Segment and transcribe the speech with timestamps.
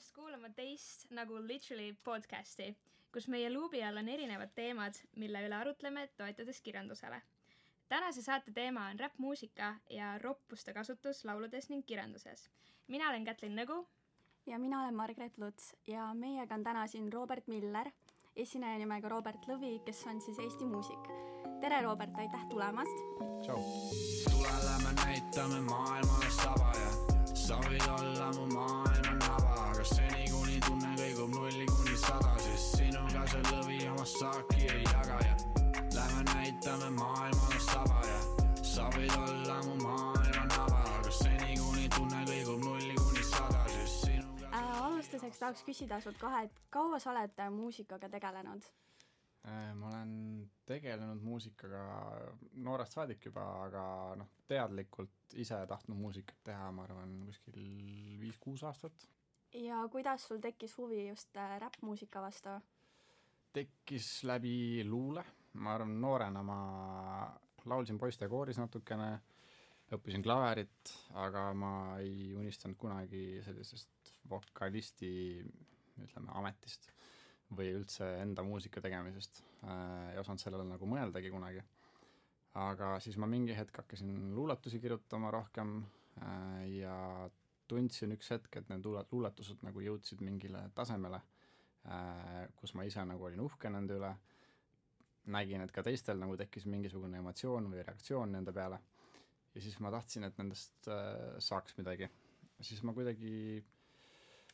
[0.00, 2.70] tulemast kuulama teist nagu literally podcasti,
[3.12, 7.20] kus meie luubi all on erinevad teemad, mille üle arutleme, toetudes kirjandusele.
[7.88, 12.48] tänase saate teema on räppmuusika ja roppuste kasutus lauludes ning kirjanduses.
[12.88, 13.86] mina olen Kätlin Nõgu.
[14.46, 17.90] ja mina olen Margret Luts ja meiega on täna siin Robert Miller,
[18.36, 21.12] esineja nimega Robert Lõvi, kes on siis Eesti muusik.
[21.60, 22.96] tere, Robert, aitäh tulemast!
[23.42, 23.60] tšau!
[24.30, 27.10] tule, lähme näitame maailmale saba ja
[27.50, 29.49] sa võid olla mu maailma naba,
[29.80, 34.82] aga seni kuni tunne kõigub nulli kuni sada, sest sinuga see lõvi oma saaki ei
[34.84, 35.36] jaga ja
[35.96, 38.18] lähme näitame maailmale saba ja
[38.60, 44.04] sa võid olla mu maailma naba, aga seni kuni tunne kõigub nulli kuni sada, sest
[44.04, 44.74] sinuga äh,.
[44.82, 48.68] alustuseks tahaks küsida sult kohe, et kaua sa oled muusikaga tegelenud?
[49.48, 50.12] Äh, ma olen
[50.68, 51.86] tegelenud muusikaga
[52.66, 53.86] noorest saadik juba, aga
[54.20, 57.56] noh, teadlikult ise tahtnud muusikat teha, ma arvan, kuskil
[58.20, 59.08] viis-kuus aastat.
[59.54, 62.48] Ja kuidas sul tekkis huvi just äh, räppmuusika vastu?
[63.52, 65.24] tekkis läbi luule,
[65.58, 66.58] ma arvan, noorena ma
[67.66, 69.08] laulsin poistekooris natukene,
[69.90, 75.10] õppisin klaverit, aga ma ei unistanud kunagi sellisest vokalisti,
[75.98, 76.86] ütleme, ametist
[77.58, 81.64] või üldse enda muusika tegemisest äh,, ei osanud sellele nagu mõeldagi kunagi.
[82.54, 85.80] aga siis ma mingi hetk hakkasin luuletusi kirjutama rohkem
[86.22, 86.96] äh, ja
[87.70, 91.20] tundsin üks hetk, et need luule-, luuletused nagu jõudsid mingile tasemele
[91.86, 94.14] äh,, kus ma ise nagu olin uhke nende üle,
[95.30, 98.80] nägin, et ka teistel nagu tekkis mingisugune emotsioon või reaktsioon nende peale
[99.54, 102.08] ja siis ma tahtsin, et nendest äh, saaks midagi.
[102.60, 103.62] siis ma kuidagi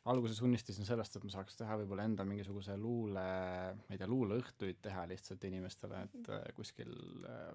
[0.07, 3.25] alguses unistasin sellest, et ma saaks teha võib-olla enda mingisuguse luule,
[3.81, 6.93] ma ei tea, luuleõhtuid teha lihtsalt inimestele, et äh, kuskil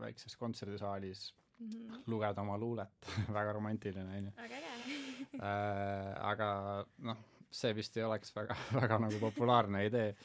[0.02, 2.04] väikses kontserdisaalis mm -hmm.
[2.08, 4.32] lugeda oma luulet väga romantiline, on ju.
[4.38, 4.71] väga äge
[6.32, 6.48] aga
[7.08, 10.16] noh, see vist ei oleks väga, väga nagu populaarne idee.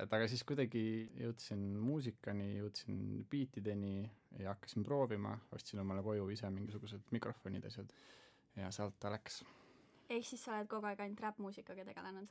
[0.00, 0.82] et aga siis kuidagi
[1.20, 7.90] jõudsin muusikani, jõudsin biitideni ja hakkasin proovima, ostsin omale koju ise mingisugused mikrofonid, asjad
[8.56, 9.42] ja sealt ta läks
[10.10, 12.30] ehk siis sa oled kogu aeg ainult räppmuusikaga tegelenud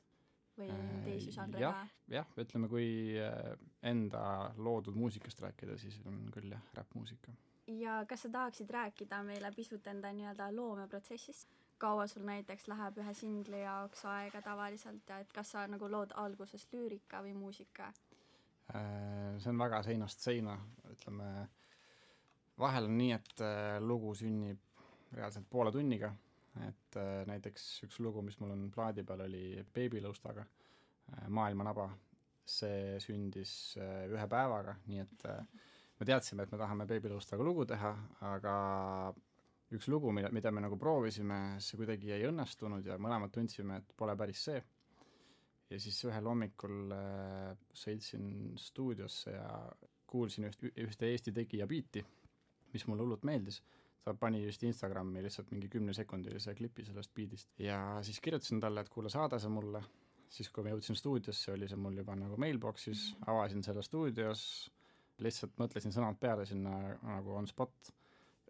[0.60, 1.84] või äh, teisi žanre ka?
[2.12, 2.90] jah, ütleme, kui
[3.22, 3.54] äh,
[3.92, 4.24] enda
[4.58, 7.36] loodud muusikast rääkida, siis on küll jah, räppmuusika.
[7.80, 11.56] ja kas sa tahaksid rääkida meile pisut enda nii-öelda loomeprotsessist?
[11.80, 16.14] Kaua sul näiteks läheb ühe singli jaoks aega tavaliselt ja et kas sa nagu lood
[16.16, 17.92] algusest lüürika või muusika?
[18.76, 20.58] Äh, see on väga seinast seina,
[20.92, 21.30] ütleme,
[22.60, 23.46] vahel on nii, et
[23.82, 24.66] lugu sünnib
[25.16, 26.12] reaalselt poole tunniga
[26.68, 31.88] et äh, näiteks üks lugu, mis mul on plaadi peal, oli Beebilõustaga äh,, Maailma naba,
[32.50, 35.68] see sündis äh, ühe päevaga, nii et äh,
[36.00, 37.94] me teadsime, et me tahame Beebilõustaga lugu teha,
[38.32, 38.56] aga
[39.76, 43.96] üks lugu, mida, mida me nagu proovisime, see kuidagi ei õnnestunud ja mõlemad tundsime, et
[43.98, 44.62] pole päris see.
[45.70, 49.50] ja siis ühel hommikul äh, sõitsin stuudiosse ja
[50.10, 52.02] kuulsin üht, ühte Eesti tegija biiti,
[52.74, 53.62] mis mulle hullult meeldis.
[54.02, 58.90] Ta pani vist Instagrami lihtsalt mingi kümnesekundilise klipi sellest beat'ist ja siis kirjutasin talle, et
[58.90, 59.84] kuule, saada see mulle,
[60.34, 64.42] siis kui ma jõudsin stuudiosse, oli see mul juba nagu mailbox'is, avasin selle stuudios,
[65.22, 67.94] lihtsalt mõtlesin sõnad peale sinna nagu on spot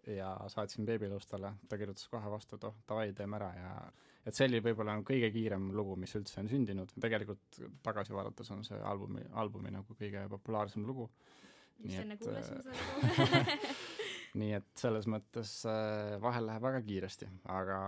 [0.06, 3.74] ja saatsin beebilustale, ta kirjutas kohe vastu, et oh, davai, teeme ära ja
[4.26, 8.52] et see oli võib-olla nagu kõige kiirem lugu, mis üldse on sündinud, tegelikult tagasi vaadates
[8.54, 11.08] on see albumi, albumi nagu kõige populaarsem lugu.
[11.80, 13.56] just enne kuulasime seda lugu.
[14.40, 17.78] Nii et selles mõttes äh, vahel läheb väga kiiresti, aga,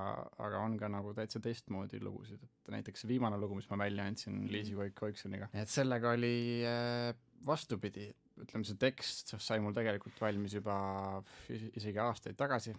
[0.43, 4.41] aga on ka nagu täitsa teistmoodi lugusid, et näiteks viimane lugu, mis ma välja andsin
[4.41, 4.51] mhm.
[4.51, 6.35] Liisi Koik Koiksoniga, et sellega oli
[6.67, 7.13] äh,
[7.47, 8.09] vastupidi,
[8.41, 10.77] ütleme, see tekst sai mul tegelikult valmis juba
[11.53, 12.75] isegi aastaid tagasi,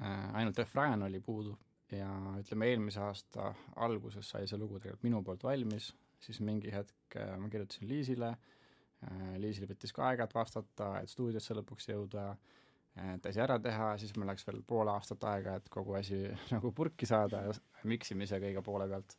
[0.00, 1.54] äh, ainult refrään oli puudu
[1.94, 3.52] ja ütleme, eelmise aasta
[3.86, 8.34] alguses sai see lugu tegelikult minu poolt valmis, siis mingi hetk ma kirjutasin Liisile,
[9.38, 12.30] Liisil võttis ka aega, et vastata, et stuudiosse lõpuks jõuda,
[13.12, 16.22] et asi ära teha, siis mul läks veel pool aastat aega, et kogu asi
[16.54, 17.44] nagu purki saada
[17.84, 19.16] miksimise kõige poole pealt.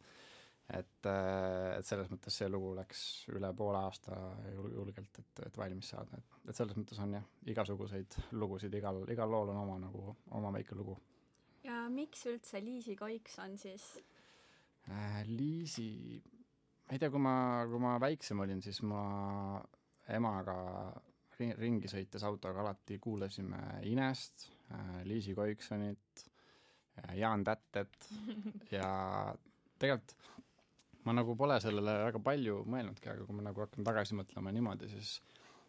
[0.67, 3.01] Et, et selles mõttes see lugu läks
[3.31, 4.17] üle poole aasta
[4.51, 9.31] julgelt, et, et valmis saada, et, et selles mõttes on jah, igasuguseid lugusid, igal, igal
[9.31, 10.97] lool on oma nagu, oma väike lugu.
[11.63, 13.87] ja miks üldse Liisi Koiks on siis
[14.91, 15.23] äh,?
[15.27, 15.89] Liisi,
[16.87, 17.37] ma ei tea, kui ma,
[17.69, 19.03] kui ma väiksem olin, siis ma
[20.15, 20.57] emaga
[21.37, 26.23] ringi sõites autoga alati kuulasime Inest, äh, Liisi Koiksonit,
[26.97, 28.09] äh, Jaan Tätet
[28.75, 28.89] ja
[29.77, 30.15] tegelikult
[31.07, 34.91] ma nagu pole sellele väga palju mõelnudki, aga kui ma nagu hakkan tagasi mõtlema niimoodi,
[34.91, 35.17] siis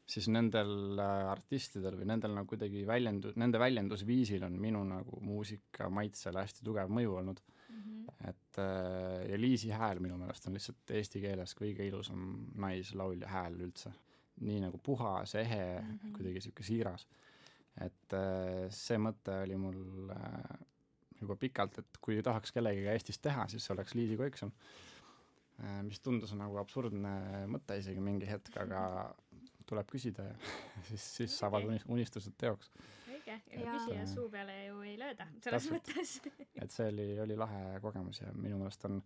[0.08, 5.90] siis nendel äh, artistidel või nendel nagu kuidagi väljendu-, nende väljendusviisil on minu nagu muusika
[5.92, 7.68] maitsele hästi tugev mõju olnud mm
[8.18, 8.28] Mhm.
[8.28, 12.24] et äh, ja Liisi hääl minu meelest on lihtsalt eesti keeles kõige ilusam
[12.56, 13.92] naislaulja hääl üldse.
[14.38, 15.86] nii nagu puhas, ehe mm.
[15.86, 16.12] -hmm.
[16.16, 17.06] kuidagi niisugune siiras.
[17.80, 20.58] et äh, see mõte oli mul äh,
[21.20, 24.52] juba pikalt, et kui tahaks kellegagi Eestis teha, siis see oleks Liisi Koikson.
[25.86, 28.82] Mis tundus nagu absurdne mõte isegi mingi hetk, aga
[29.68, 30.36] tuleb küsida ja
[30.88, 32.70] siis, siis saavad unistused teoks.
[33.10, 36.14] õige, Ja- küsija suu peale ju ei lööda, selles mõttes.
[36.62, 39.02] et see oli, oli lahe kogemus ja minu meelest on,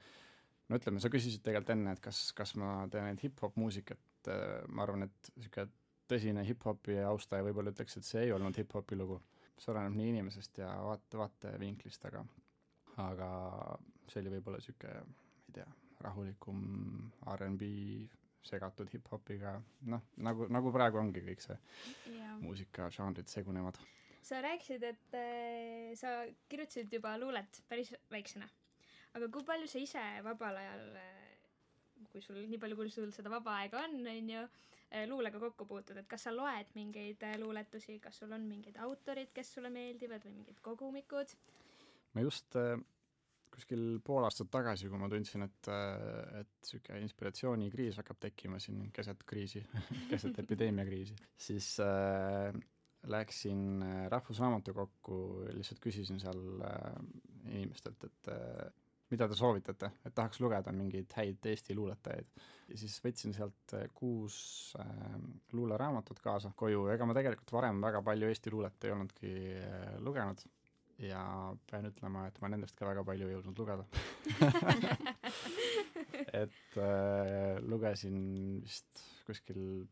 [0.69, 4.31] no ütleme, sa küsisid tegelikult enne, et kas, kas ma teen ainult hip-hop muusikat,
[4.69, 5.73] ma arvan, et niisugune
[6.13, 9.19] tõsine hip-hopi austaja võib-olla ütleks, et see ei olnud hip-hopi lugu.
[9.59, 12.25] see oleneb nii inimesest ja vaate, vaatevinklist, aga
[13.03, 13.29] aga
[14.11, 15.67] see oli võib-olla niisugune, ma ei tea,
[16.03, 16.61] rahulikum
[17.37, 17.69] R'n'B
[18.47, 19.57] segatud hip-hopiga,
[19.91, 21.57] noh, nagu, nagu praegu ongi kõik see
[22.17, 22.35] jaa.
[22.43, 23.79] muusikažanrid segunevad.
[24.23, 28.49] sa rääkisid, et äh, sa kirjutasid juba luulet päris väiksena.
[29.15, 30.87] aga kui palju sa ise vabal ajal,
[32.11, 34.45] kui sul, nii palju, kui sul seda vaba aega on, on ju,
[35.09, 39.31] luulega kokku puutud, et kas sa loed mingeid äh, luuletusi, kas sul on mingid autorid,
[39.35, 41.37] kes sulle meeldivad või mingid kogumikud?
[42.13, 42.77] ma just äh,
[43.53, 45.71] kuskil pool aastat tagasi, kui ma tundsin, et,
[46.41, 49.65] et niisugune inspiratsioonikriis hakkab tekkima siin keset kriisi,
[50.13, 51.17] keset epideemiakriisi,
[51.49, 52.53] siis äh,
[53.13, 55.19] läksin äh, Rahvusraamatukokku,
[55.59, 57.03] lihtsalt küsisin seal äh,
[57.53, 58.71] inimestelt, et äh,
[59.13, 62.43] mida te soovitate, et tahaks lugeda mingeid häid Eesti luuletajaid.
[62.73, 64.37] ja siis võtsin sealt äh, kuus
[64.81, 64.89] äh,
[65.53, 70.45] luuleraamatut kaasa koju, ega ma tegelikult varem väga palju Eesti luulet ei olnudki äh, lugenud
[70.99, 71.23] ja
[71.71, 73.85] pean ütlema, et ma nendest ka väga palju ei jõudnud lugeda
[76.43, 78.19] et äh, lugesin
[78.63, 79.87] vist kuskil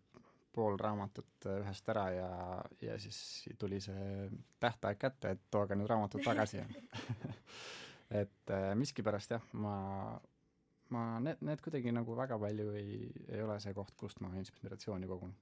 [0.55, 2.31] pool raamatut äh, ühest ära ja,
[2.83, 3.21] ja siis
[3.59, 4.29] tuli see
[4.61, 6.63] tähtaeg kätte, et tooge need raamatud tagasi
[8.23, 9.75] et äh, miskipärast jah, ma,
[10.95, 12.99] ma need, need kuidagi nagu väga palju ei,
[13.29, 15.35] ei ole see koht, kust ma inspiratsiooni kogun.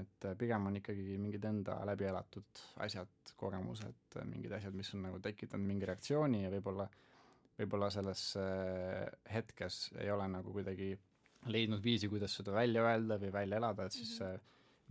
[0.00, 5.08] Et äh, pigem on ikkagi mingid enda läbi elatud asjad, kogemused, mingid asjad, mis on
[5.08, 6.88] nagu tekitanud mingi reaktsiooni ja võib-olla
[7.58, 10.94] võib-olla selles äh, hetkes ei ole nagu kuidagi
[11.52, 14.36] leidnud viisi, kuidas seda välja öelda või välja elada, et siis äh,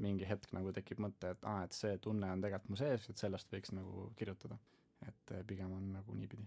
[0.01, 3.21] mingi hetk nagu tekib mõte, et aa, et see tunne on tegelikult mu sees, et
[3.21, 4.57] sellest võiks nagu kirjutada.
[5.07, 6.45] et äh, pigem on nagu niipidi.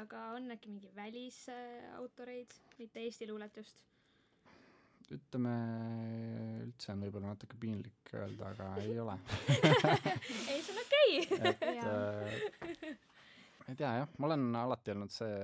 [0.00, 3.84] aga on äkki mingi välisautoreid, mitte Eesti luulet just?
[5.12, 5.54] ütleme,
[6.64, 9.16] üldse on võib-olla natuke piinlik öelda, aga ei ole.
[10.50, 11.50] ei, see on okei okay..
[11.50, 12.94] et äh,
[13.58, 15.36] ma ei tea jah, ma olen alati olnud see,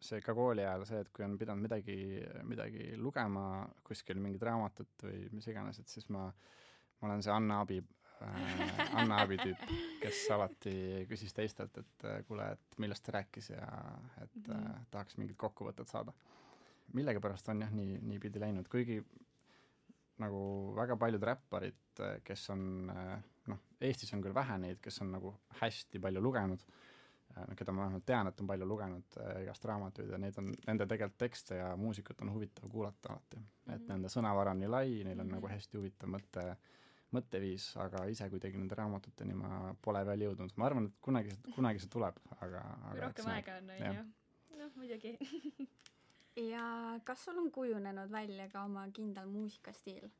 [0.00, 1.96] see ka kooli ajal see, et kui on pidanud midagi,
[2.48, 3.46] midagi lugema
[3.86, 6.26] kuskil mingit raamatut või mis iganes, et siis ma,
[7.00, 7.78] ma olen see Anna Abi
[8.24, 9.62] äh,, Anna Abi tüüp,
[10.02, 10.74] kes alati
[11.10, 13.64] küsis teistelt, et äh, kuule, et millest ta rääkis ja
[14.24, 14.84] et äh, Mhm.
[14.90, 16.12] tahaks mingit kokkuvõtet saada.
[16.94, 19.00] Millegipärast on jah, nii, niipidi läinud, kuigi
[20.20, 20.40] nagu
[20.76, 25.32] väga paljud räpparid, kes on noh, Eestis on küll vähe neid, kes on nagu
[25.62, 26.60] hästi palju lugenud,
[27.56, 30.86] keda ma vähemalt tean, et on palju lugenud äh, igast raamatuid ja neid on, nende
[30.90, 33.38] tegelikult tekste ja muusikat on huvitav kuulata alati.
[33.70, 33.86] et Mhm.
[33.92, 35.34] nende sõnavara on nii lai, neil on Mhm.
[35.36, 36.56] nagu hästi huvitav mõte,
[37.14, 40.52] mõtteviis, aga ise kuidagi nende raamatuteni ma pole veel jõudnud.
[40.56, 42.60] ma arvan, et kunagi, kunagi see tuleb, aga,
[42.90, 44.04] kui aga rohkem aega on, on ju.
[44.58, 45.16] noh, muidugi.
[46.36, 50.10] ja kas sul on kujunenud välja ka oma kindel muusikastiil?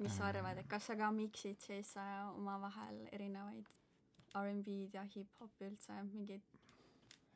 [0.00, 1.92] mis sa arvad, et kas sa ka miksid siis
[2.34, 3.68] omavahel erinevaid
[4.34, 6.46] R'n'B-d ja hip-hopi üldse mingeid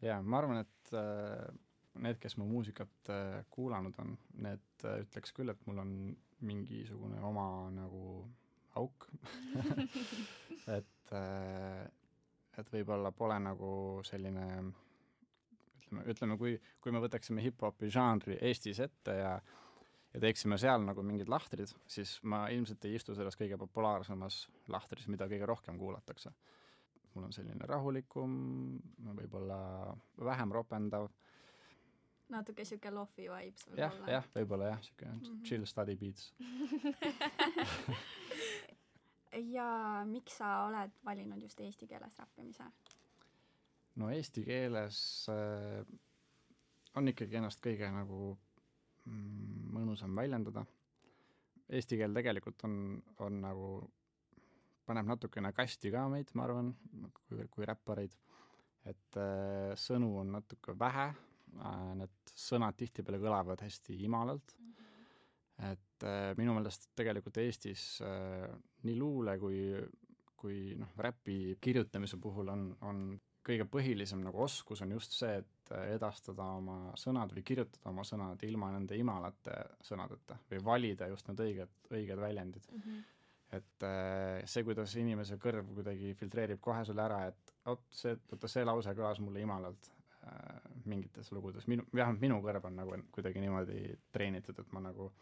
[0.05, 1.49] jaa, ma arvan, et äh,
[2.05, 4.15] need, kes mu muusikat äh, kuulanud on,
[4.47, 5.93] need äh, ütleks küll, et mul on
[6.45, 8.25] mingisugune oma nagu
[8.81, 9.09] auk
[10.79, 11.15] et
[12.59, 13.71] et võib-olla pole nagu
[14.07, 14.47] selline
[15.85, 19.35] ütleme, ütleme, kui, kui me võtaksime hip-hopi žanri Eestis ette ja
[20.15, 25.09] ja teeksime seal nagu mingid lahtrid, siis ma ilmselt ei istu selles kõige populaarsemas lahtris,
[25.11, 26.31] mida kõige rohkem kuulatakse
[27.15, 28.33] mul on selline rahulikum,
[29.15, 29.59] võib-olla
[30.27, 31.07] vähem ropendav,
[32.35, 34.11] natuke sihuke lofi vibes jah, võib-olla?
[34.17, 35.43] jah, võib-olla jah, niisugune Mhm.
[35.47, 36.33] chill study beats.
[39.57, 42.65] ja miks sa oled valinud just eesti keeles räppimise?
[44.01, 44.99] No eesti keeles
[45.31, 45.83] äh,
[46.99, 48.35] on ikkagi ennast kõige nagu
[49.09, 50.65] mm, mõnusam väljendada.
[51.75, 52.75] Eesti keel tegelikult on,
[53.25, 53.69] on nagu,
[54.85, 56.75] paneb natukene kasti ka meid, ma arvan,
[57.17, 58.17] kui, kui räppareid.
[58.85, 64.57] et äh, sõnu on natuke vähe äh,, need sõnad tihtipeale kõlavad hästi imalalt.
[65.71, 68.51] et äh, minu meelest tegelikult Eestis äh,
[68.85, 69.73] nii luule kui,
[70.37, 73.07] kui noh, räpi kirjutamise puhul on, on
[73.45, 78.05] kõige põhilisem nagu oskus on just see, et äh, edastada oma sõnad või kirjutada oma
[78.07, 82.85] sõnad ilma nende imalate sõnadeta või valida just need õiged, õiged väljendid mm.
[82.85, 83.03] -hmm.
[83.59, 88.51] et äh, see, kuidas inimese kõrv kuidagi filtreerib kohe sulle ära, et vot see, oota
[88.51, 89.93] see lause kõlas mulle imalalt
[90.25, 95.13] äh, mingites lugudes, minu, vähemalt minu kõrv on nagu kuidagi niimoodi treenitud, et ma nagu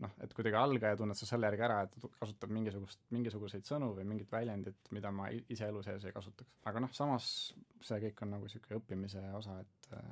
[0.00, 4.06] noh, et kuidagi algaja tunned sa selle järgi ära, et kasutab mingisugust, mingisuguseid sõnu või
[4.08, 6.58] mingit väljendit, mida ma ise elu sees ei kasutaks.
[6.70, 7.30] aga noh, samas
[7.84, 10.10] see kõik on nagu niisugune õppimise osa, et äh,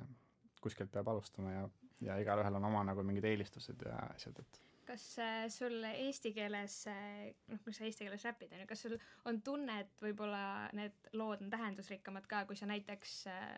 [0.63, 1.67] kuskilt peab alustama ja,
[2.05, 6.81] ja igalühel on oma nagu mingid eelistused ja asjad, et kas äh, sul eesti keeles
[6.89, 8.97] äh,, noh, kui sa eesti keeles räpid, on ju, kas sul
[9.29, 13.53] on tunne, et võib-olla need lood on tähendusrikkamad ka, kui sa näiteks äh,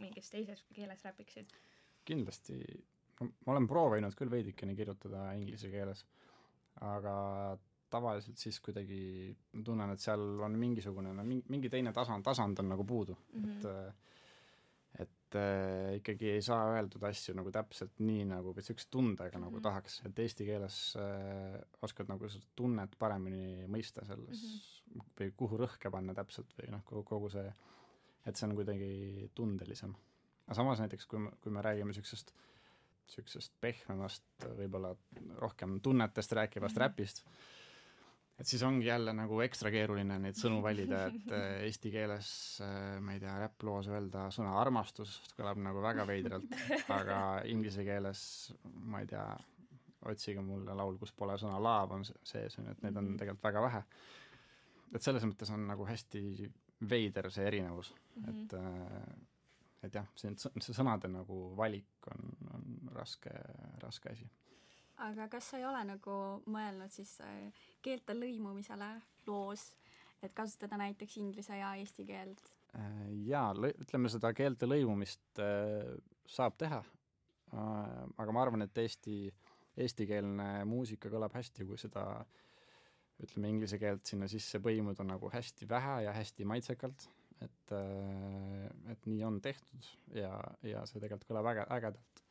[0.00, 1.52] mingis teises keeles räpiksid?
[2.04, 2.58] kindlasti
[3.20, 6.04] ma olen proovinud küll veidikene kirjutada inglise keeles,
[6.82, 7.14] aga
[7.94, 9.02] tavaliselt siis kuidagi
[9.54, 13.44] ma tunnen, et seal on mingisugune, no mingi, teine tasand, tasand on nagu puudu mm,
[13.44, 13.52] -hmm.
[13.60, 14.02] et
[15.04, 19.34] et äh, ikkagi ei saa öeldud asju nagu täpselt nii, nagu või niisuguse tundega mm
[19.34, 19.44] -hmm.
[19.46, 19.62] nagu mhm.
[19.62, 25.10] tahaks, et eesti keeles äh, oskad nagu seda tunnet paremini mõista selles mm -hmm.
[25.20, 27.54] või kuhu rõhke panna täpselt või noh, kogu, kogu see,
[28.26, 29.94] et see on kuidagi tundelisem.
[30.46, 32.53] aga samas näiteks, kui me, kui me räägime niisugusest äh,
[33.04, 34.24] niisugusest pehmemast,
[34.58, 34.94] võib-olla
[35.42, 36.82] rohkem tunnetest rääkivast mhm.
[36.84, 37.22] räpist,
[38.40, 42.30] et siis ongi jälle nagu ekstra keeruline neid sõnu valida, et äh, eesti keeles
[42.64, 46.58] äh, ma ei tea, räpploos öelda sõna armastus kõlab nagu väga veidralt,
[46.94, 47.20] aga
[47.50, 48.24] inglise keeles
[48.64, 49.28] ma ei tea,
[50.10, 53.22] otsige mulle laul, kus pole sõna love on sees, on ju, et neid on mhm.
[53.22, 53.86] tegelikult väga vähe.
[54.94, 56.52] et selles mõttes on nagu hästi
[56.88, 58.44] veider see erinevus mm, -hmm.
[58.44, 59.33] et äh,
[59.86, 63.32] et jah, see, see sõnade nagu valik on, on raske,
[63.82, 64.26] raske asi.
[65.04, 66.18] aga kas sa ei ole nagu
[66.50, 68.90] mõelnud siis äh, keelte lõimumisele
[69.28, 69.70] loos,
[70.22, 72.52] et kasutada näiteks inglise ja eesti keelt?
[72.78, 75.94] Äh, jaa, ütleme seda keelte lõimumist äh,
[76.30, 76.82] saab teha,
[77.54, 79.28] aga ma arvan, et eesti,
[79.78, 82.02] eestikeelne muusika kõlab hästi, kui seda
[83.22, 87.06] ütleme, inglise keelt sinna sisse põimuda nagu hästi vähe ja hästi maitsekalt
[87.42, 92.22] et, äh, et nii on tehtud ja, ja see tegelikult kõlab äge, ägedalt.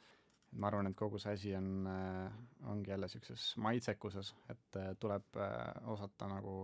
[0.53, 2.37] ma arvan, et kogu see asi on, äh,
[2.69, 5.41] ongi jälle niisuguses maitsekuses, et äh, tuleb
[5.95, 6.63] osata nagu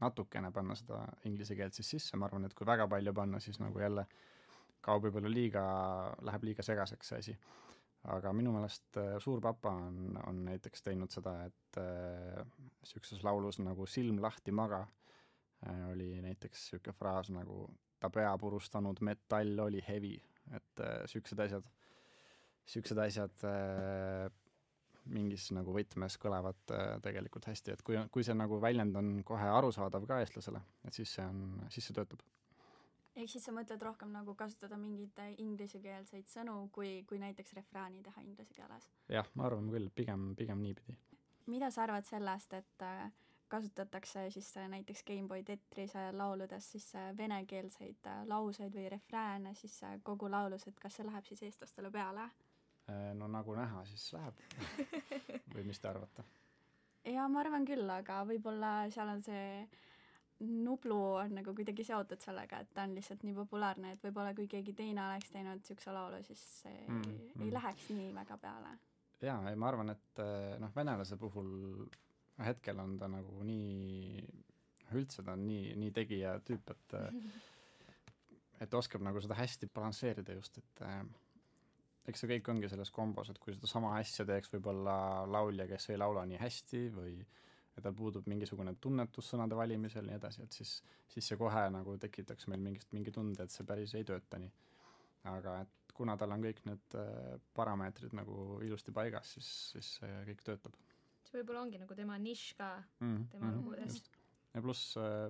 [0.00, 3.60] natukene panna seda inglise keelt siis sisse, ma arvan, et kui väga palju panna, siis
[3.62, 4.06] nagu jälle
[4.84, 5.62] kaob võib-olla liiga,
[6.28, 7.36] läheb liiga segaseks see asi.
[8.12, 13.86] aga minu meelest Suur Papa on, on näiteks teinud seda, et niisuguses äh, laulus nagu
[13.88, 15.03] Silm lahti maga Äh,
[15.90, 17.66] oli näiteks niisugune fraas nagu
[18.04, 20.14] ta pea purustanud metall oli hevi,
[20.52, 21.68] et niisugused äh, asjad,
[22.66, 24.28] niisugused asjad äh,
[25.14, 29.48] mingis nagu võtmes kõlavad äh, tegelikult hästi, et kui, kui see nagu väljend on kohe
[29.58, 31.42] arusaadav ka eestlasele, et siis see on,
[31.72, 32.24] siis see töötab.
[33.14, 38.24] ehk siis sa mõtled rohkem nagu kasutada mingeid inglisekeelseid sõnu, kui, kui näiteks refrääni teha
[38.26, 38.88] inglise keeles?
[39.08, 40.96] jah, ma arvan küll, pigem, pigem niipidi.
[41.46, 43.08] mida sa arvad sellest, et äh,
[43.54, 49.80] kasutatakse siis äh, näiteks Gameboy Tetrise lauludes siis äh, venekeelseid äh, lauseid või refrääne siis
[50.02, 52.28] kogu laulus, et kas see läheb siis eestlastele peale?
[53.16, 54.40] no nagu näha, siis läheb
[55.54, 56.24] või mis te arvate?
[57.08, 59.46] jaa, ma arvan küll, aga võib-olla seal on see
[60.44, 64.48] Nublu on nagu kuidagi seotud sellega, et ta on lihtsalt nii populaarne, et võib-olla kui
[64.50, 67.44] keegi teine oleks teinud niisuguse laulu, siis see mm, mm.
[67.46, 68.74] ei läheks nii väga peale.
[69.22, 70.24] jaa, ei ma arvan, et
[70.60, 71.54] noh, venelase puhul
[72.42, 74.24] hetkel on ta nagu nii,
[74.84, 76.96] noh üldse ta on nii, nii tegija tüüp, et
[78.64, 81.00] et oskab nagu seda hästi balansseerida just, et äh,
[82.10, 84.96] eks see kõik ongi selles kombos, et kui sedasama asja teeks võib-olla
[85.28, 87.16] laulja, kes ei laula nii hästi või
[87.74, 90.76] ja tal puudub mingisugune tunnetus sõnade valimisel ja nii edasi, et siis,
[91.10, 94.52] siis see kohe nagu tekitaks meil mingist, mingi tunde, et see päris ei tööta nii.
[95.30, 100.12] aga et kuna tal on kõik need äh, parameetrid nagu ilusti paigas, siis, siis see
[100.30, 100.78] kõik töötab
[101.38, 104.02] võib-olla ongi nagu tema nišš ka mm, tema mm, lugudes.
[104.54, 105.28] ja pluss äh,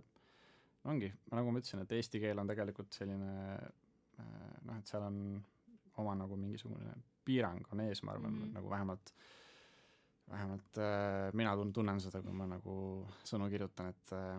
[0.90, 4.26] ongi, nagu ma ütlesin, et eesti keel on tegelikult selline äh,
[4.64, 5.20] noh, et seal on
[6.02, 8.58] oma nagu mingisugune piirang on ees, ma arvan mm, -hmm.
[8.58, 9.14] nagu vähemalt
[10.30, 12.74] vähemalt äh, mina tun-, tunnen seda, kui ma nagu
[13.28, 14.36] sõnu kirjutan, et äh,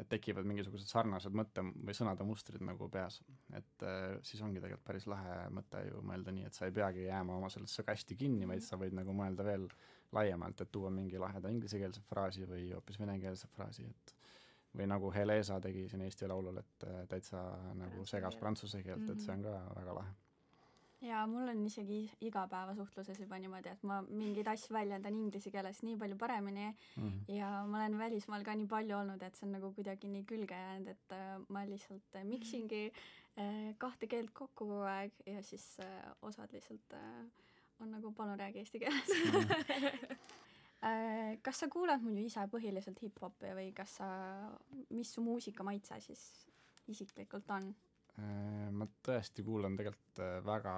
[0.00, 3.20] et tekivad mingisugused sarnased mõtte- või sõnade mustrid nagu peas.
[3.52, 7.04] et äh, siis ongi tegelikult päris lahe mõte ju mõelda nii, et sa ei peagi
[7.04, 9.68] jääma oma sellesse kasti kinni, vaid sa võid nagu mõelda veel
[10.12, 14.16] laiemalt, et tuua mingi laheda inglisekeelse fraasi või hoopis venekeelse fraasi, et
[14.76, 17.42] või nagu Helesa tegi siin Eesti Laulul, et äh, täitsa
[17.78, 20.14] nagu segas prantsuse keelt, et see on ka väga lahe.
[21.02, 25.96] Jaa, mul on isegi igapäevasuhtluses juba niimoodi, et ma mingeid asju väljendan inglise keeles nii
[25.98, 27.34] palju paremini mm -hmm.
[27.34, 30.54] ja ma olen välismaal ka nii palju olnud, et see on nagu kuidagi nii külge
[30.54, 32.92] jäänud, et äh, ma lihtsalt äh, miksingi
[33.78, 35.78] kahte keelt kokku kogu aeg ja siis
[36.22, 37.24] osad lihtsalt äh,
[37.82, 39.10] on nagu palun räägi eesti keeles
[40.86, 44.08] äh, kas sa kuulad muidu ise põhiliselt hip-hopi või kas sa,
[44.90, 46.24] mis su muusikamaitse siis
[46.92, 47.70] isiklikult on?
[48.20, 50.74] Äh, ma tõesti kuulan tegelikult äh, väga,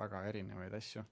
[0.00, 1.04] väga erinevaid asju.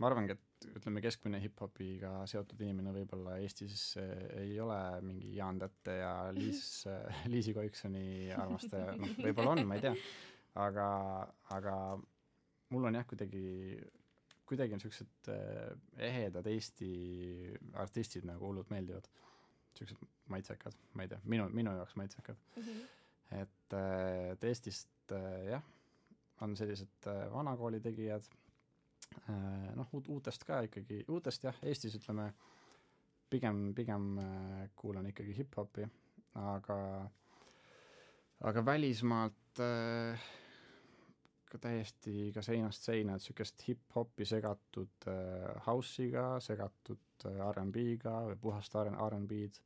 [0.00, 5.98] ma arvangi, et ütleme, keskmine hip-hopiga seotud inimene võib-olla Eestis ei ole mingi Jaan Tätte
[5.98, 6.86] ja Liis,
[7.32, 9.94] Liisi Koiksoni armastaja, noh, võib-olla on, ma ei tea.
[10.60, 10.86] aga,
[11.56, 11.76] aga
[12.70, 13.44] mul on jah, kuidagi
[14.50, 15.74] kuidagi on siuksed äh,
[16.10, 16.90] ehedad Eesti
[17.78, 19.06] artistid nagu hullult meeldivad.
[19.78, 22.62] siuksed maitsekad, ma ei tea, minu, minu jaoks maitsekad mm.
[22.62, 23.36] -hmm.
[23.38, 25.62] et, äh, et Eestist äh, jah,
[26.40, 28.24] on sellised vanakooli tegijad,
[29.76, 32.30] noh, uutest ka ikkagi, uutest jah, Eestis ütleme,
[33.30, 34.06] pigem, pigem
[34.76, 35.84] kuulan ikkagi hip-hopi,
[36.34, 36.78] aga,
[38.40, 40.30] aga välismaalt äh,
[41.50, 48.38] ka täiesti ka seinast seina, et niisugust hip-hopi segatud äh, house'iga, segatud äh, R'n'B-ga või
[48.44, 49.62] puhast R'n'B-d,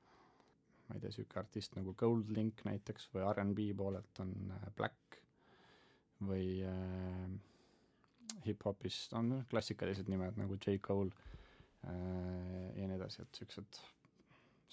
[0.89, 5.21] ma ei tea, niisugune artist nagu Goldlink näiteks või R'n'B poolelt on äh, Black
[6.25, 7.29] või äh,
[8.47, 10.79] hip-hopist on klassikalised nimed nagu J.
[10.85, 11.13] Cole
[11.85, 13.81] äh, ja nii edasi, et niisugused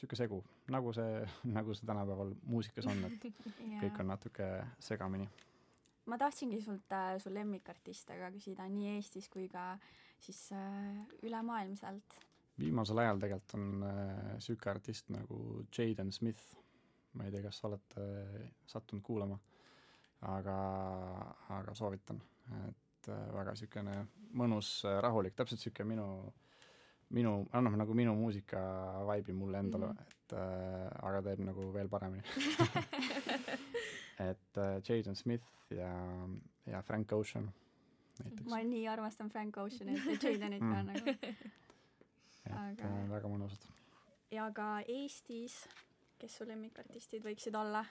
[0.01, 0.41] niisugune segu,
[0.73, 1.21] nagu see,
[1.59, 3.31] nagu see tänapäeval muusikas on, et
[3.83, 5.27] kõik on natuke segamini
[6.09, 9.75] ma tahtsingi sult äh, su lemmikartiste ka küsida nii Eestis kui ka
[10.21, 12.19] siis äh, ülemaailmselt.
[12.59, 16.57] viimasel ajal tegelikult on äh, sihuke artist nagu Jaden Smith,
[17.13, 19.39] ma ei tea, kas sa olete äh, sattunud kuulama,
[20.29, 20.57] aga,
[21.57, 22.21] aga soovitan,
[22.67, 23.97] et äh, väga niisugune
[24.37, 26.07] mõnus äh,, rahulik, täpselt niisugune minu
[27.11, 28.61] minu, annab nagu minu muusika
[29.09, 30.07] vibe'i mulle endale mm, -hmm.
[30.07, 32.23] et äh, aga teeb nagu veel paremini
[34.29, 35.91] et äh, Jaden Smith ja,
[36.65, 37.51] ja Frank Ocean
[38.23, 38.49] näiteks.
[38.49, 40.87] ma nii armastan Frank Oceanit ja Jadenit ka mm.
[40.87, 41.09] nagu.
[41.09, 42.83] et aga...
[42.83, 43.67] äh, väga mõnusad.
[44.31, 45.67] ja ka Eestis,
[46.19, 47.85] kes su lemmikartistid võiksid olla?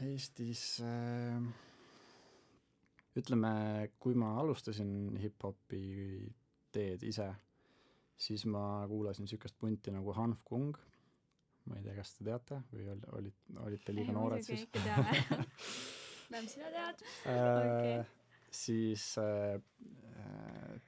[0.00, 1.42] Eestis äh,
[3.16, 3.52] ütleme,
[3.98, 5.84] kui ma alustasin hip-hopi
[6.72, 7.26] teed ise,
[8.20, 10.76] siis ma kuulasin niisugust punti nagu Hanf Kung
[11.68, 14.66] ma ei tea, kas te teate või ol-, olid, olite liiga ei, noored siis?
[16.30, 18.02] vähemalt sina tead okay..
[18.62, 19.58] siis äh,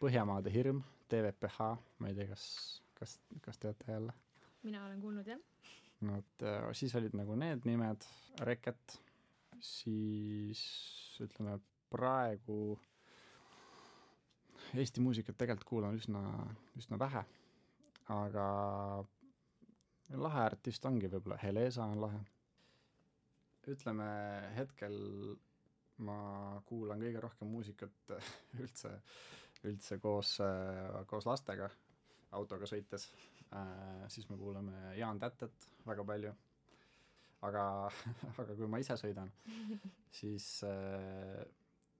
[0.03, 1.69] Põhjamaade hirm, TVPH,
[2.03, 2.45] ma ei tea, kas,
[2.99, 4.15] kas, kas teate jälle?
[4.63, 5.41] mina olen kuulnud, jah.
[6.07, 8.07] no vot äh,, siis olid nagu need nimed,
[8.43, 8.99] Reket,
[9.63, 10.63] siis
[11.23, 11.59] ütleme
[11.93, 12.77] praegu
[14.73, 16.21] Eesti muusikat tegelikult kuulan üsna,
[16.81, 17.21] üsna vähe,
[18.15, 18.45] aga
[20.17, 22.21] lahe artist ongi võib-olla, Helesa on lahe.
[23.69, 24.07] ütleme
[24.57, 24.97] hetkel
[26.03, 26.17] ma
[26.67, 28.15] kuulan kõige rohkem muusikat
[28.63, 28.95] üldse,
[29.69, 30.39] üldse koos,
[31.07, 31.69] koos lastega
[32.33, 33.11] autoga sõites
[33.53, 36.33] äh,, siis me kuulame Jaan Tätet väga palju.
[37.43, 37.65] aga,
[38.41, 39.29] aga kui ma ise sõidan,
[40.21, 41.45] siis äh,,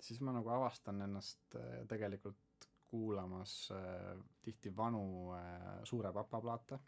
[0.01, 2.52] siis ma nagu avastan ennast äh, tegelikult
[2.93, 4.13] kuulamas äh,
[4.45, 5.05] tihti vanu
[5.37, 6.79] äh, Suure Papa plaate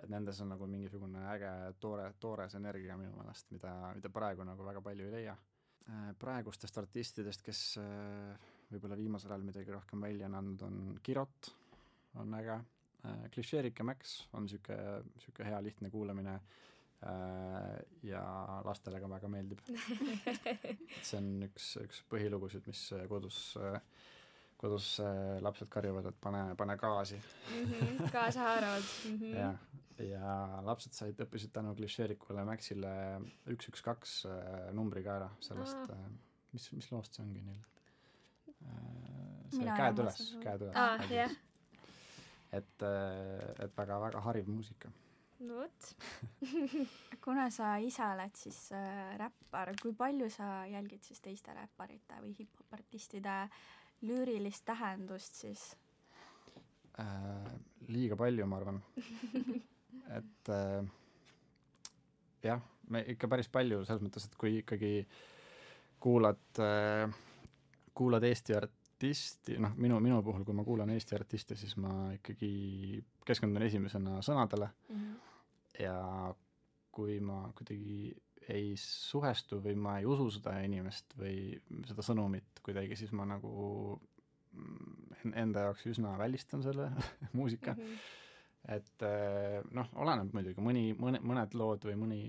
[0.00, 1.50] et nendes on nagu mingisugune äge
[1.80, 5.36] toore, toores energia minu meelest, mida, mida praegu nagu väga palju ei leia.
[5.82, 11.50] Äh, praegustest artistidest, kes äh, võib-olla viimasel ajal midagi rohkem välja on andnud, on Kirot,
[12.22, 12.58] on äge,
[13.04, 16.40] äh, Klišeerike Max on niisugune, niisugune hea lihtne kuulamine
[18.06, 18.20] ja
[18.62, 19.58] lastele ka väga meeldib.
[20.46, 23.74] Et see on üks, üks põhilugusid, mis kodus äh,
[24.62, 27.64] kodus äh, lapsed karjuvad, et pane, pane gaasi mm.
[27.72, 29.18] -hmm, kaasahaaravalt mm.
[29.18, 29.36] -hmm.
[29.38, 29.56] jah,
[30.08, 32.92] ja lapsed said, õppisid tänu klišeerikule Maxile
[33.46, 36.06] üks, üks, kaks äh, numbri ka ära sellest ah.,
[36.52, 37.62] mis, mis loost see ongi neil
[39.50, 41.10] see Mina Käed üles, Käed üles ah,.
[41.10, 41.36] Yeah.
[42.52, 42.88] et,
[43.58, 44.94] et väga-väga hariv muusika
[45.42, 45.92] no vot
[47.24, 52.36] kuna sa ise oled siis äh, räppar, kui palju sa jälgid siis teiste räpparite või
[52.38, 53.62] hip-hop artistide äh,
[54.02, 55.76] lüürilist tähendust siis
[57.00, 57.52] äh,?
[57.88, 58.78] liiga palju, ma arvan
[60.18, 60.84] et äh,
[62.42, 64.92] jah, me ikka päris palju selles mõttes, et kui ikkagi
[66.02, 67.06] kuulad äh,,
[67.94, 73.02] kuulad Eesti artisti, noh, minu, minu puhul, kui ma kuulan Eesti artiste, siis ma ikkagi
[73.26, 75.82] keskendun esimesena sõnadele mm -hmm.
[75.82, 75.96] ja
[76.92, 78.12] kui ma kuidagi
[78.50, 81.36] ei suhestu või ma ei usu seda inimest või
[81.88, 83.52] seda sõnumit kuidagi, siis ma nagu
[84.54, 86.90] mm, enda jaoks üsna välistan selle
[87.38, 87.82] muusika mm.
[87.82, 88.74] -hmm.
[88.76, 92.22] et äh, noh, oleneb muidugi, mõni, mõne, mõned lood või mõni,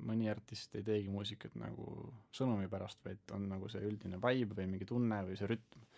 [0.00, 4.70] mõni artist ei teegi muusikat nagu sõnumi pärast, vaid on nagu see üldine vibe või
[4.76, 5.88] mingi tunne või see rütm.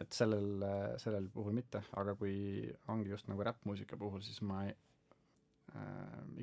[0.00, 0.64] et sellel,
[0.96, 4.76] sellel puhul mitte, aga kui ongi just nagu räppmuusika puhul, siis ma ei,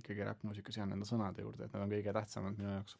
[0.09, 2.97] ikkagi räppmuusikas jään enda sõnade juurde, et need on kõige tähtsamad minu jaoks.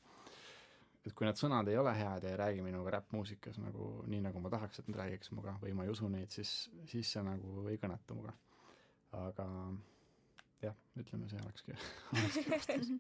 [1.06, 4.40] et kui need sõnad ei ole head ja ei räägi minuga räppmuusikas nagu nii, nagu
[4.44, 7.68] ma tahaks, et nad räägiks minuga või ma ei usu neid, siis, siis see nagu
[7.72, 8.36] ei kõneta minuga
[9.12, 9.46] aga
[10.62, 11.76] jah, ütleme, see olekski,
[12.14, 12.92] olekski vastus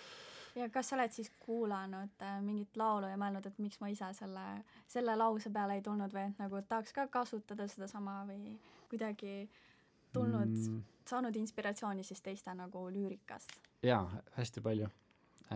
[0.60, 4.10] ja kas sa oled siis kuulanud äh, mingit laulu ja mõelnud, et miks ma ise
[4.18, 4.46] selle,
[4.90, 8.56] selle lause peale ei tulnud või et nagu tahaks ka kasutada sedasama või
[8.90, 9.48] kuidagi
[10.14, 13.58] tulnud mm., saanud inspiratsiooni siis teiste nagu lüürikast?
[13.82, 14.04] jaa,
[14.38, 14.88] hästi palju.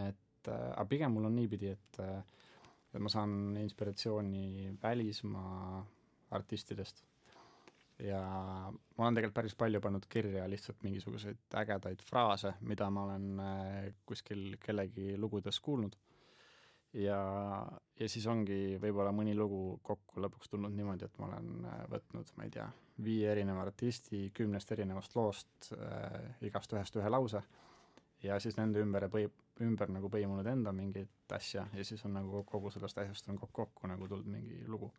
[0.07, 2.19] et äh, aga pigem mul on niipidi, et äh,
[2.95, 5.87] et ma saan inspiratsiooni välismaa
[6.31, 7.05] artistidest
[7.99, 8.21] ja
[8.99, 13.89] ma olen tegelikult päris palju pannud kirja lihtsalt mingisuguseid ägedaid fraase, mida ma olen äh,
[14.07, 15.97] kuskil kellegi lugudes kuulnud.
[16.99, 17.19] Ja,
[17.99, 22.33] ja siis ongi võib-olla mõni lugu kokku lõpuks tulnud niimoodi, et ma olen äh, võtnud,
[22.37, 22.67] ma ei tea,
[23.05, 27.43] viie erineva artisti kümnest erinevast loost äh,, igast ühest ühe lause,
[28.23, 29.31] ja siis nende ümber põi-,
[29.65, 33.67] ümber nagu põimunud enda mingit asja ja siis on nagu kogu sellest asjast on kokku,
[33.67, 34.91] kokku nagu tulnud mingi lugu.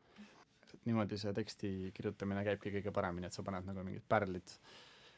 [0.69, 4.53] Et niimoodi see teksti kirjutamine käibki kõige paremini, et sa paned nagu mingid pärlid,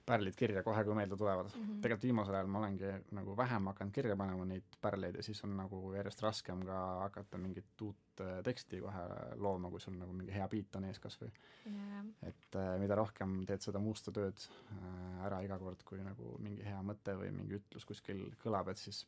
[0.06, 1.64] pärlid kirja kohe, kui meelde tulevad mm.
[1.64, 1.82] -hmm.
[1.84, 5.56] tegelikult viimasel ajal ma olengi nagu vähem hakanud kirja panema neid pärleid ja siis on
[5.58, 10.34] nagu järjest raskem ka hakata mingit uut äh, teksti kohe looma, kui sul nagu mingi
[10.34, 11.32] hea beat on ees kas või
[11.66, 12.06] yeah..
[12.32, 16.64] et äh, mida rohkem teed seda musta tööd äh, ära iga kord, kui nagu mingi
[16.64, 19.06] hea mõte või mingi ütlus kuskil kõlab, et siis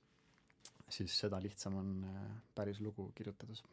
[0.89, 1.89] siis seda lihtsam on
[2.55, 3.63] päris lugu kirjutades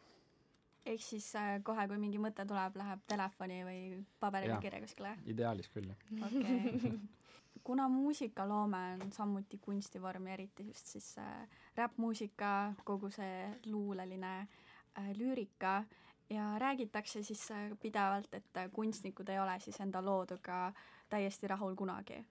[0.86, 3.80] ehk siis äh, kohe, kui mingi mõte tuleb, läheb telefoni või
[4.20, 5.14] paberiga kirja kuskile?
[5.28, 6.92] ideaalis küll, jah okay.
[7.70, 15.10] kuna muusikaloome on samuti kunstivorm ja eriti just siis äh, räppmuusika, kogu see luuleline äh,
[15.18, 15.82] lüürika
[16.30, 17.48] ja räägitakse siis
[17.82, 20.72] pidevalt, et kunstnikud ei ole siis enda looduga
[21.10, 22.24] täiesti rahul kunagi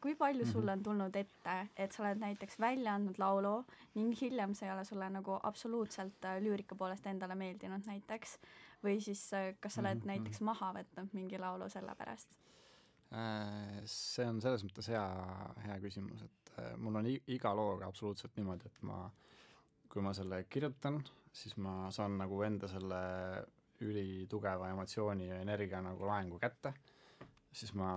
[0.00, 0.52] kui palju mm -hmm.
[0.52, 3.64] sulle on tulnud ette, et sa oled näiteks välja andnud laulu
[3.94, 8.38] ning hiljem see ei ole sulle nagu absoluutselt äh, lüürika poolest endale meeldinud näiteks
[8.84, 10.06] või siis äh, kas sa oled mm -hmm.
[10.06, 12.36] näiteks maha võtnud mingi laulu selle pärast?
[13.12, 15.06] Äh, see on selles mõttes hea,
[15.64, 19.10] hea küsimus, et mul on iga looga absoluutselt niimoodi, et ma,
[19.88, 23.00] kui ma selle kirjutan, siis ma saan nagu enda selle
[23.80, 26.74] ülitugeva emotsiooni ja energia nagu laengu kätte
[27.52, 27.90] siis ma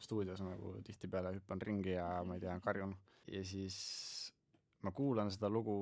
[0.00, 2.96] stuudios nagu tihtipeale hüppan ringi ja ma ei tea, karjun.
[3.28, 3.76] ja siis
[4.82, 5.76] ma kuulan seda lugu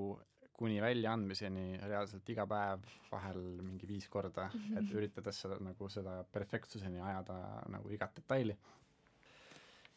[0.53, 7.01] kuni väljaandmiseni reaalselt iga päev, vahel mingi viis korda, et üritades seda nagu seda perfektsuseni
[7.03, 7.39] ajada
[7.73, 8.55] nagu igat detaili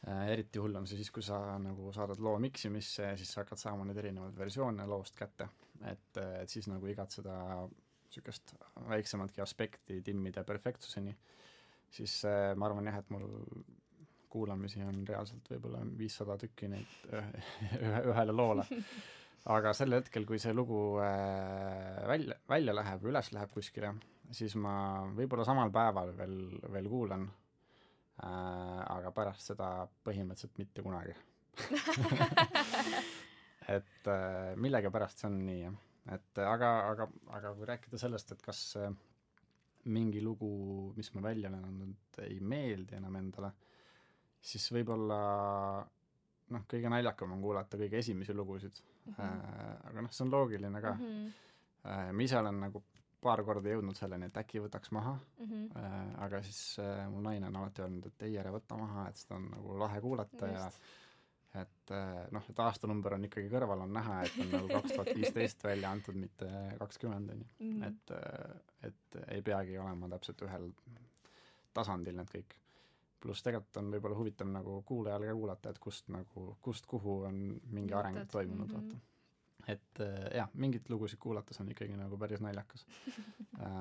[0.08, 0.28] äh,.
[0.32, 3.62] eriti hull on see siis, kui sa nagu saadad loo miksimisse ja siis sa hakkad
[3.62, 5.50] saama neid erinevaid versioone loost kätte.
[5.92, 7.36] et, et siis nagu igat seda
[8.06, 8.56] niisugust
[8.90, 11.18] väiksematki aspekti timmida perfektsuseni
[11.94, 13.28] siis äh, ma arvan jah, et mul
[14.36, 18.66] kuulamisi on reaalselt võib-olla viissada tükki neid ühe, ühele loole.
[19.56, 23.94] aga sel hetkel, kui see lugu äh, välja, välja läheb üles läheb kuskile,
[24.34, 24.76] siis ma
[25.16, 26.38] võib-olla samal päeval veel,
[26.74, 29.70] veel kuulan äh,, aga pärast seda
[30.08, 31.14] põhimõtteliselt mitte kunagi
[33.78, 35.78] et äh, millegipärast see on nii, jah.
[36.18, 38.92] et aga, aga, aga kui rääkida sellest, et kas äh,
[39.86, 40.50] mingi lugu,
[40.96, 43.52] mis ma välja olen andnud, ei meeldi enam endale,
[44.42, 45.20] siis võib-olla
[46.54, 49.14] noh, kõige naljakam on kuulata kõige esimesi lugusid mm.
[49.14, 49.88] -hmm.
[49.92, 51.08] Aga noh, see on loogiline ka mm.
[51.08, 52.14] -hmm.
[52.18, 52.84] Ma ise olen nagu
[53.22, 56.12] paar korda jõudnud selleni, et äkki võtaks maha mm, -hmm.
[56.26, 56.78] aga siis
[57.10, 60.02] mu naine on alati öelnud, et ei, ära võta maha, et seda on nagu lahe
[60.02, 60.60] kuulata Just.
[60.60, 60.72] ja
[61.62, 65.12] et äh, noh, et aastanumber on ikkagi kõrval, on näha, et on nagu kaks tuhat
[65.16, 67.50] viisteist välja antud, mitte kakskümmend, on ju.
[67.60, 67.84] Mhm.
[67.90, 70.70] et, äh, et ei peagi olema täpselt ühel
[71.74, 72.62] tasandil need kõik.
[73.26, 77.40] pluss tegelikult on võib-olla huvitav nagu kuulajal ka kuulata, et kust nagu, kust kuhu on
[77.74, 78.92] mingi areng toimunud mm, -hmm.
[78.92, 79.14] vaata
[79.68, 82.86] et äh, jah, mingeid lugusid kuulates on ikkagi nagu päris naljakas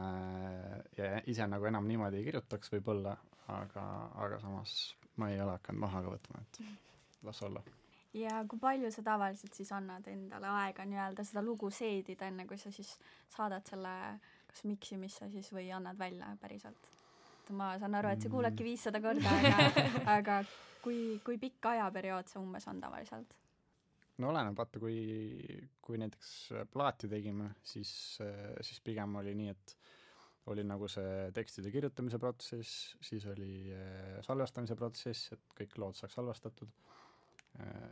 [0.98, 3.16] ja ise nagu enam niimoodi ei kirjutaks võib-olla,
[3.48, 3.84] aga,
[4.14, 6.60] aga samas ma ei ole hakanud maha ka võtma, et
[7.24, 7.62] las olla.
[8.14, 12.58] ja kui palju sa tavaliselt siis annad endale aega nii-öelda seda lugu seedida, enne kui
[12.58, 12.96] sa siis
[13.36, 13.94] saadad selle
[14.50, 16.90] kas miksimisse siis või annad välja päriselt?
[17.52, 18.68] ma saan aru, et sa kuuladki mm.
[18.70, 20.36] viissada korda, aga, aga
[20.84, 23.34] kui, kui pikk ajaperiood see umbes on tavaliselt?
[24.18, 24.96] no oleneb, vaata kui,
[25.82, 26.30] kui näiteks
[26.72, 27.90] plaati tegime, siis,
[28.62, 29.76] siis pigem oli nii, et
[30.52, 36.18] oli nagu see tekstide kirjutamise protsess, siis oli äh, salvestamise protsess, et kõik lood saaks
[36.18, 36.72] salvestatud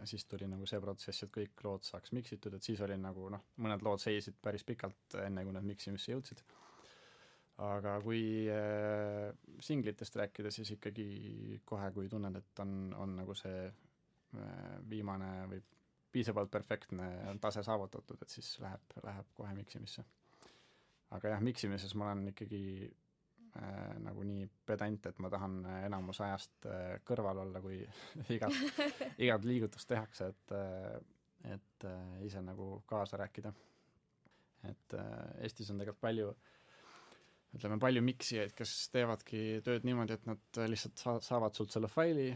[0.04, 3.44] siis tuli nagu see protsess, et kõik lood saaks miksitud, et siis oli nagu noh,
[3.62, 6.42] mõned lood seisid päris pikalt, enne kui nad miksimisse jõudsid.
[7.62, 9.28] aga kui äh,
[9.60, 15.62] singlitest rääkida, siis ikkagi kohe, kui tunned, et on, on nagu see äh, viimane või
[16.12, 20.04] piisavalt perfektne tase saavutatud, et siis läheb, läheb kohe miksimisse.
[21.10, 23.11] aga jah, miksimises ma olen ikkagi äh,
[24.00, 27.82] nagu nii pedant, et ma tahan enamus ajast äh, kõrval olla, kui
[28.36, 28.54] igat,
[29.20, 31.02] igat liigutust tehakse, et äh,
[31.44, 33.52] et äh, ise nagu kaasa rääkida.
[34.68, 36.32] et äh, Eestis on tegelikult palju
[37.56, 42.30] ütleme, palju miksijaid, kes teevadki tööd niimoodi, et nad lihtsalt sa-, saavad sult selle faili,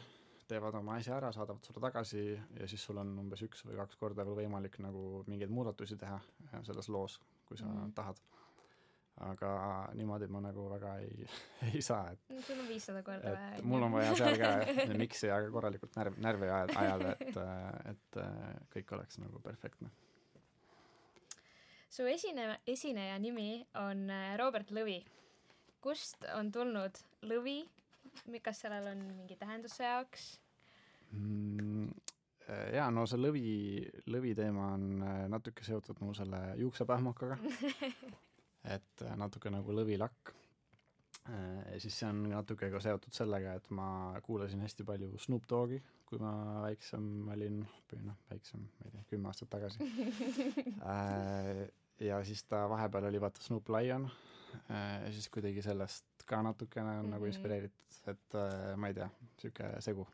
[0.50, 3.98] teevad oma asja ära, saadavad sulle tagasi ja siis sul on umbes üks või kaks
[4.00, 7.94] korda veel võimalik nagu mingeid muudatusi teha äh, selles loos, kui sa mm.
[7.96, 8.20] tahad.
[9.24, 9.50] Aga
[9.96, 11.28] niimoodi ma nagu väga ei,
[11.70, 13.62] ei saa, et sul on viissada korda vaja.
[13.64, 14.50] mul on vaja seal ka
[14.98, 17.38] miksi ja korralikult närv, närvi ajada, et,
[17.92, 18.20] et
[18.74, 19.88] kõik oleks nagu perfektne.
[21.88, 25.00] su esine, esineja nimi on äh, Robert Lõvi.
[25.80, 27.62] kust on tulnud Lõvi
[28.42, 30.28] kas sellel on mingi tähendus su jaoks
[31.12, 31.88] mm,?
[32.76, 33.48] jaa, no see lõvi,
[34.12, 37.38] lõvi teema on äh, natuke seotud mu selle juuksepähmakaga
[38.74, 40.32] et äh, natuke nagu lõvilakk.
[41.26, 43.88] Äh, siis see on natuke ka seotud sellega, et ma
[44.26, 46.32] kuulasin hästi palju Snoop Dogi, kui ma
[46.66, 49.88] väiksem olin, või noh, väiksem, ma ei tea, kümme aastat tagasi
[52.08, 54.06] ja siis ta vahepeal oli vaata Snoop Lion
[55.10, 57.10] siis kuidagi sellest ka natukene on mm -hmm.
[57.10, 57.26] nagu mhm.
[57.26, 57.76] inspireeritud,
[58.06, 60.08] et äh, ma ei tea, niisugune segu.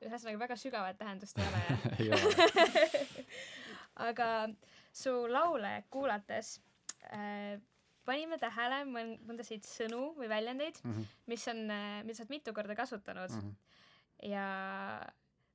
[0.00, 1.60] ühesõnaga väga sügavat tähendust ei ole,
[2.08, 2.20] jah
[4.08, 4.48] aga
[4.92, 6.60] su laule kuulates
[7.14, 7.60] äh,
[8.08, 11.20] panime tähele mõn-, mõndasid sõnu või väljendeid mm, -hmm.
[11.32, 13.40] mis on, äh, mida sa oled mitu korda kasutanud mm.
[13.40, 14.30] -hmm.
[14.32, 14.46] ja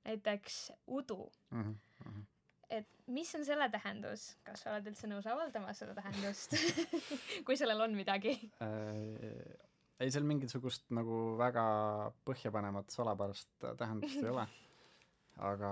[0.06, 1.76] näiteks udu mm.
[2.04, 2.26] -hmm.
[2.70, 6.58] et mis on selle tähendus, kas sa oled üldse nõus avaldama seda tähendust
[7.46, 9.66] kui sellel on midagi äh,?
[10.00, 11.66] ei, seal mingisugust nagu väga
[12.28, 14.48] põhjapanevat salapärast tähendust ei ole,
[15.38, 15.72] aga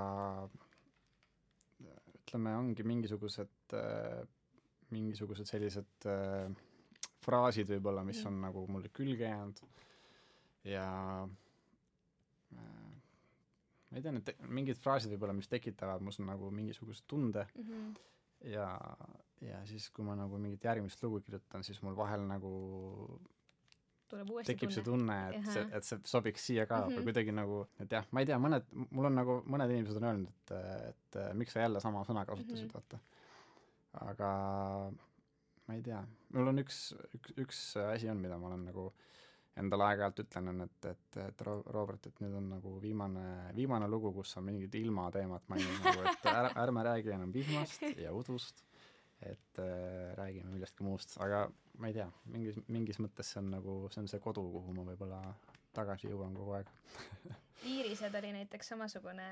[2.24, 3.74] ütleme, ongi mingisugused,
[4.94, 6.48] mingisugused sellised äh,
[7.24, 9.62] fraasid võib-olla, mis on nagu mulle külge jäänud
[10.70, 10.88] ja
[12.54, 12.94] äh,
[13.90, 17.94] ma ei tea, need mingid fraasid võib-olla, mis tekitavad mus nagu mingisuguse tunde mm -hmm.
[18.56, 18.68] ja,
[19.42, 22.54] ja siis, kui ma nagu mingit järgmist lugu kirjutan, siis mul vahel nagu
[24.46, 24.76] tekib tunne.
[24.76, 26.98] see tunne, et see, et see sobiks siia ka mm -hmm.
[26.98, 30.08] või kuidagi nagu, et jah, ma ei tea, mõned, mul on nagu, mõned inimesed on
[30.10, 32.74] öelnud, et, et, et miks sa jälle sama sõna kasutasid mm, -hmm.
[32.74, 33.00] vaata.
[34.02, 34.30] Aga
[35.68, 36.02] ma ei tea,
[36.36, 36.86] mul on üks,
[37.18, 38.90] üks, üks asi on, mida ma olen nagu
[39.60, 43.26] endale aeg-ajalt ütlen, on, et, et, et Robert, et nüüd on nagu viimane,
[43.56, 48.14] viimane lugu, kus sa mingit ilmateemat mainid nagu, et ära, ärme räägi enam vihmast ja
[48.18, 48.64] udust,
[49.22, 51.46] et äh, räägime millestki muust, aga
[51.78, 54.88] ma ei tea, mingis, mingis mõttes see on nagu, see on see kodu, kuhu ma
[54.90, 55.22] võib-olla
[55.74, 56.74] tagasi jõuan kogu aeg
[57.74, 59.28] iirised oli näiteks samasugune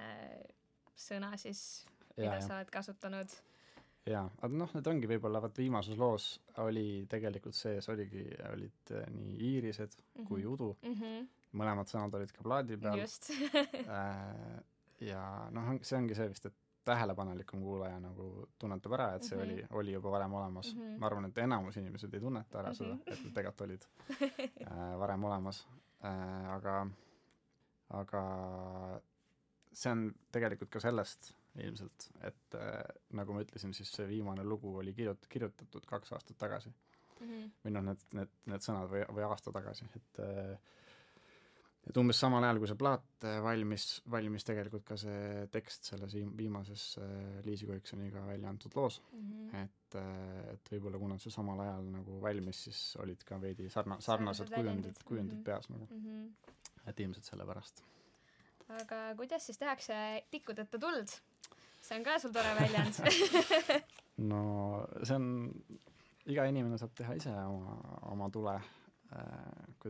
[0.98, 1.86] sõna siis,
[2.18, 3.34] mida ja, sa oled kasutanud.
[4.10, 6.32] Jaa, aga noh, need ongi võib-olla, vaat viimases loos
[6.64, 10.28] oli tegelikult sees, oligi, olid äh, nii iirised mm -hmm.
[10.28, 10.96] kui udu mm.
[10.96, 11.28] -hmm.
[11.62, 13.00] mõlemad sõnad olid ka plaadi peal.
[13.00, 14.64] äh,
[15.02, 19.44] ja noh, see ongi see vist, et tähelepanelikum kuulaja nagu tunnetab ära, et see mm
[19.44, 19.54] -hmm.
[19.54, 20.82] oli, oli juba varem olemas mm.
[20.82, 20.98] -hmm.
[21.00, 22.78] ma arvan, et enamus inimesed ei tunneta ära mm -hmm.
[22.78, 23.86] seda, et need tegelikult olid
[24.72, 25.68] äh, varem olemas
[26.04, 26.50] äh,.
[26.54, 26.88] aga,
[27.90, 28.24] aga
[29.74, 32.84] see on tegelikult ka sellest ilmselt, et äh,
[33.18, 37.26] nagu ma ütlesin, siis see viimane lugu oli kirjut-, kirjutatud kaks aastat tagasi mm.
[37.28, 37.50] -hmm.
[37.66, 40.56] või noh, need, need, need sõnad või, või aasta tagasi, et äh,
[41.90, 46.14] et umbes samal ajal, kui see plaat äh, valmis, valmis tegelikult ka see tekst selles
[46.38, 49.32] viimases äh, Liisi Koiksoniga välja antud loos mm.
[49.32, 49.64] -hmm.
[49.64, 54.02] et, äh, et võib-olla kuna see samal ajal nagu valmis, siis olid ka veidi sarna-,
[54.02, 55.46] sarnased kujundid, kujundid mm -hmm.
[55.46, 56.06] peas nagu mm.
[56.06, 56.54] -hmm.
[56.90, 57.84] et ilmselt sellepärast.
[58.82, 59.96] aga kuidas siis tehakse
[60.32, 61.18] tikkudeta tuld?
[61.92, 63.04] See on ka sul tore väljend
[64.32, 64.44] no
[65.04, 65.26] see on,
[66.32, 67.76] iga inimene saab teha ise oma,
[68.16, 68.56] oma tule
[69.16, 69.20] Äh,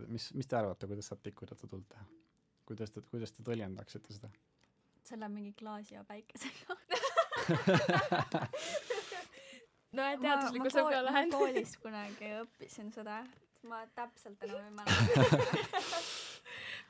[0.08, 2.06] mis, mis te arvate, kuidas saab tikkuda tuld teha?
[2.66, 4.30] kuidas te, kuidas te tõlgendaksite seda?
[5.06, 6.74] selle mingi klaasi ja päikesega
[9.98, 11.38] no teaduslikult saab ka lahendada.
[11.38, 13.18] koolis kunagi õppisin seda,
[13.70, 15.22] ma täpselt enam ei mäleta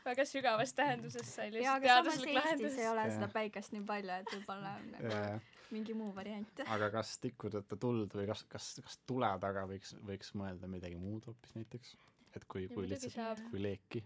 [0.06, 2.78] väga sügavas tähenduses sai lihtsalt teaduslik lahendus.
[2.78, 3.16] Ei ole yeah.
[3.18, 6.64] seda päikest nii palju, et võib-olla nagu yeah mingi muu variant.
[6.68, 11.30] aga kas tikkudeta tuld või kas, kas, kas tule taga võiks, võiks mõelda midagi muud
[11.30, 11.94] hoopis näiteks?
[12.36, 13.40] et kui, Ja kui lihtsalt, saab.
[13.52, 14.04] kui leeki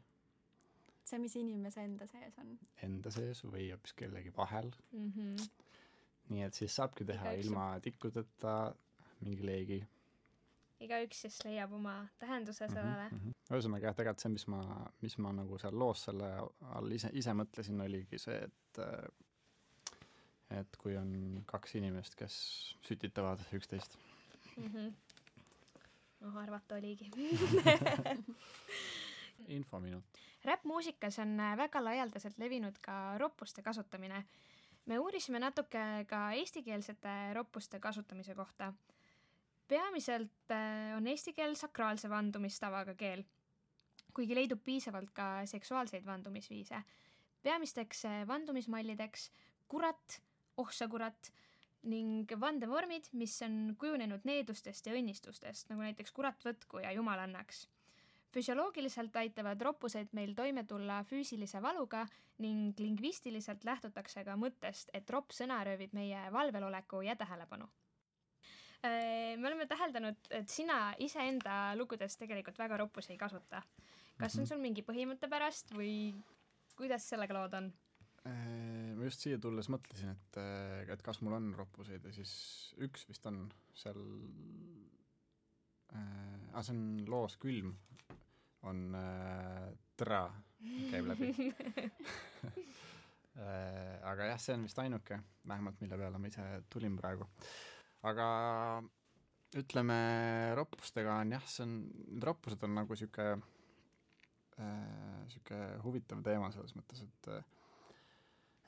[1.05, 2.55] see, mis inimese enda sees on.
[2.85, 5.11] enda sees või hoopis kellegi vahel, mm.
[5.15, 5.49] -hmm.
[6.33, 8.55] nii et siis saabki teha Igaüks ilma tikkudeta
[9.21, 9.81] mingi leegi
[10.79, 13.05] igaüks siis leiab oma tähenduse Mhm, sellele.
[13.11, 13.29] mhm.
[13.51, 14.61] ühesõnaga jah, tegelikult see, mis ma,
[15.01, 16.31] mis ma nagu seal loos selle
[16.75, 19.07] all ise, ise mõtlesin, oligi see, et äh,
[20.59, 22.35] et kui on kaks inimest, kes
[22.85, 23.97] sütitavad üksteist.
[24.57, 24.91] Mhm.
[26.21, 27.09] noh, arvata oligi.
[29.47, 30.03] infominut.
[30.45, 34.25] räppmuusikas on äh, väga laialdaselt levinud ka roppuste kasutamine.
[34.85, 38.73] me uurisime natuke ka eestikeelsete roppuste kasutamise kohta.
[39.67, 43.23] Peamiselt äh, on eesti keel sakraalse vandumistavaga keel,
[44.15, 46.83] kuigi leidub piisavalt ka seksuaalseid vandumisviise.
[47.43, 49.29] peamisteks äh, vandumismallideks
[49.67, 50.21] kurat,
[50.57, 51.31] oh sa kurat
[51.85, 57.67] ning vandevormid, mis on kujunenud needustest ja õnnistustest, nagu näiteks kurat võtku ja jumal annaks
[58.35, 62.01] füsioloogiliselt aitavad roppused meil toime tulla füüsilise valuga
[62.43, 67.69] ning lingvistiliselt lähtutakse ka mõttest, et ropp sõna röövib meie valveloleku ja tähelepanu.
[68.83, 73.63] Me oleme täheldanud, et sina iseenda lugudes tegelikult väga roppusi ei kasuta.
[74.19, 76.13] kas on sul mingi põhimõtte pärast või
[76.77, 77.71] kuidas sellega lood on?
[78.25, 80.37] Äh, ma just siia tulles mõtlesin, et,
[80.89, 82.31] et kas mul on roppuseid ja siis
[82.81, 83.43] üks vist on
[83.77, 83.99] seal
[85.93, 87.75] äh,, ah see on loos Külm,
[88.65, 89.67] on äh,
[89.99, 90.23] tra,
[90.89, 91.29] käib läbi
[93.37, 94.01] äh,.
[94.09, 97.29] aga jah, see on vist ainuke, vähemalt mille peale ma ise tulin praegu.
[98.05, 98.27] Aga
[99.55, 99.97] ütleme,
[100.57, 101.75] roppustega on jah, see on,
[102.11, 107.31] need roppused on nagu sihuke äh,, sihuke huvitav teema selles mõttes, et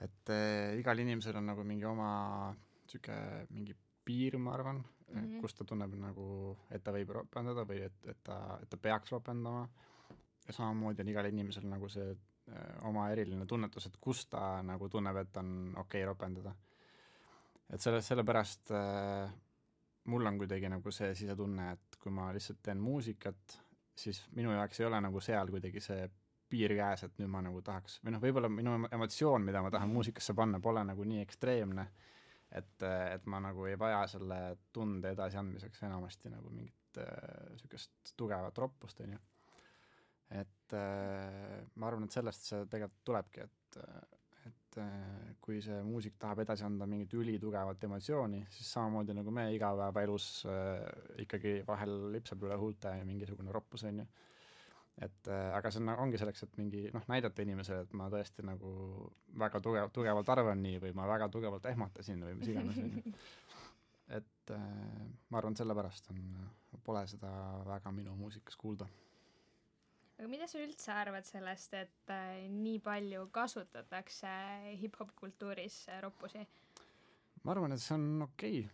[0.06, 2.54] et äh, igal inimesel on nagu mingi oma
[2.88, 3.17] sihuke
[3.50, 3.76] mingi
[4.08, 5.19] piir, ma arvan mm.
[5.19, 5.41] -hmm.
[5.41, 9.12] kus ta tunneb nagu, et ta võib ropendada või et, et ta, et ta peaks
[9.12, 9.67] ropendama.
[10.47, 14.89] ja samamoodi on igal inimesel nagu see äh, oma eriline tunnetus, et kus ta nagu
[14.89, 16.56] tunneb, et on okei okay ropendada.
[17.74, 19.34] Et selle, sellepärast äh,
[20.08, 23.58] mul on kuidagi nagu see sisetunne, et kui ma lihtsalt teen muusikat,
[23.98, 26.08] siis minu jaoks ei ole nagu seal kuidagi see
[26.48, 29.72] piir käes, et nüüd ma nagu tahaks või noh, võib-olla minu emo- emotsioon, mida ma
[29.74, 31.88] tahan muusikasse panna, pole nagu nii ekstreemne,
[32.56, 34.40] et, et ma nagu ei vaja selle
[34.74, 39.20] tunde edasiandmiseks enamasti nagu mingit niisugust äh, tugevat roppust, on ju.
[40.40, 43.82] et äh, ma arvan, et sellest see tegelikult tulebki, et
[44.78, 49.48] et äh, kui see muusik tahab edasi anda mingit ülitugevat emotsiooni, siis samamoodi nagu me
[49.56, 54.08] igapäevaelus äh, ikkagi vahel lipsab üle huulte mingisugune roppus, on ju
[55.06, 58.46] et äh, aga see on, ongi selleks, et mingi noh, näidata inimesele, et ma tõesti
[58.46, 58.72] nagu
[59.38, 63.13] väga tugev, tugevalt arvan nii või ma väga tugevalt ehmatasin või mis iganes, on ju.
[64.18, 66.24] et ma arvan, sellepärast on,
[66.86, 67.30] pole seda
[67.68, 68.88] väga minu muusikas kuulda.
[70.18, 74.32] Aga mida sa üldse arvad sellest, et äh, nii palju kasutatakse
[74.82, 76.46] hip-hop kultuuris äh, roppusi?
[77.44, 78.74] ma arvan, et see on okei okay.,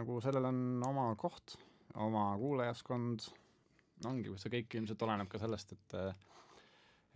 [0.00, 1.56] nagu sellel on oma koht,
[1.98, 3.24] oma kuulajaskond,
[4.06, 5.96] ongi, see kõik ilmselt oleneb ka sellest, et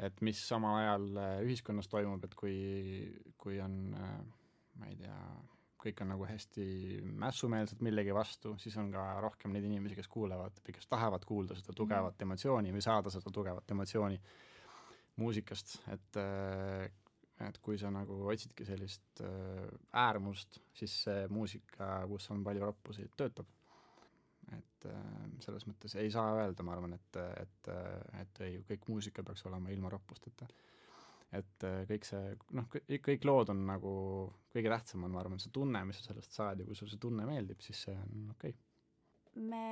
[0.03, 2.57] et mis samal ajal äh, ühiskonnas toimub, et kui,
[3.39, 4.17] kui on äh,
[4.81, 5.19] ma ei tea,
[5.85, 6.65] kõik on nagu hästi
[7.21, 11.57] mässumeelsed millegi vastu, siis on ka rohkem neid inimesi, kes kuulavad, või kes tahavad kuulda
[11.59, 14.21] seda tugevat emotsiooni või saada seda tugevat emotsiooni
[15.21, 16.91] muusikast, et äh,
[17.43, 19.67] et kui sa nagu otsidki sellist äh,
[20.05, 23.51] äärmust, siis see muusika, kus on palju roppusi, töötab.
[24.55, 25.01] et äh,
[25.43, 27.71] selles mõttes ei saa öelda, ma arvan, et, et,
[28.21, 30.47] et ei, kõik muusika peaks olema ilma roppusteta.
[31.39, 33.95] Et äh, kõik see, noh, kõik lood on nagu,
[34.55, 37.03] kõige tähtsam on, ma arvan, see tunne, mis sa sellest saad ja kui sulle see
[37.03, 39.41] tunne meeldib, siis see on okei okay..
[39.51, 39.65] me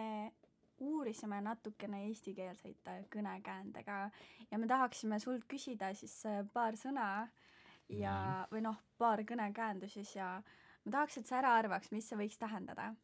[0.83, 4.03] uurisime natukene eestikeelseid äh, kõnekäände ka
[4.51, 7.07] ja me tahaksime sult küsida siis äh, paar sõna
[7.93, 8.17] ja,
[8.51, 10.35] või noh, paar kõnekäändu siis ja
[10.85, 12.95] ma tahaks, et sa ära arvaks, mis see võiks tähendada.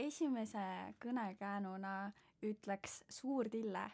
[0.00, 0.62] esimese
[1.02, 2.12] kõnekäänuna
[2.46, 3.84] ütleks suur tille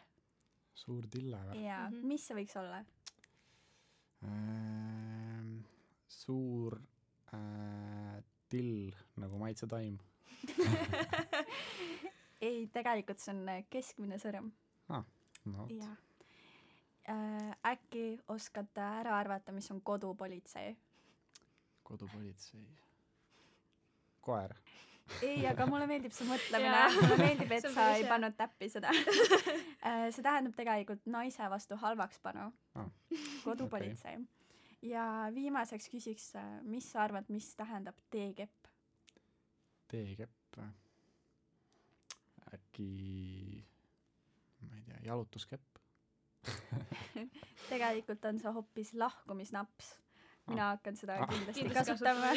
[0.77, 1.63] suur tille või?
[1.65, 2.07] ja mm Mhm.
[2.07, 2.83] mis see võiks olla?
[4.23, 5.65] Ähm,
[6.07, 6.81] suur
[7.33, 9.99] äh, till nagu maitsetaim.
[12.41, 14.51] ei, tegelikult see on äh, keskmine sõrm.
[14.89, 15.03] no
[15.45, 15.71] vot.
[17.07, 17.53] äh,.
[17.71, 20.75] äkki oskate ära arvata, mis on kodupolitsei?
[21.83, 22.67] kodupolitsei.
[24.21, 24.55] koer.
[25.23, 28.91] ei, aga mulle meeldib see mõtlemine mulle meeldib, et sa ei pannud täppi seda.
[30.13, 32.89] see tähendab tegelikult naise vastu halvakspanu Ah,
[33.43, 34.17] kodupolitsei.
[34.85, 36.31] ja viimaseks küsiks,
[36.63, 38.67] mis sa arvad, mis tähendab teekepp?
[39.87, 40.69] teekepp või?
[42.53, 42.89] äkki,
[44.67, 45.79] ma ei tea, jalutuskepp?
[47.71, 49.89] tegelikult on see hoopis lahkumisnaps.
[50.47, 50.75] Mina Ah.
[50.75, 51.27] hakkan seda Ah.
[51.27, 52.33] kindlasti kasutama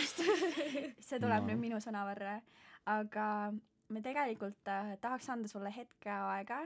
[1.00, 1.46] see tuleb No.
[1.48, 2.40] nüüd minu sõnavarre.
[2.86, 3.52] aga
[3.88, 6.60] me tegelikult äh, tahaks anda sulle hetke aega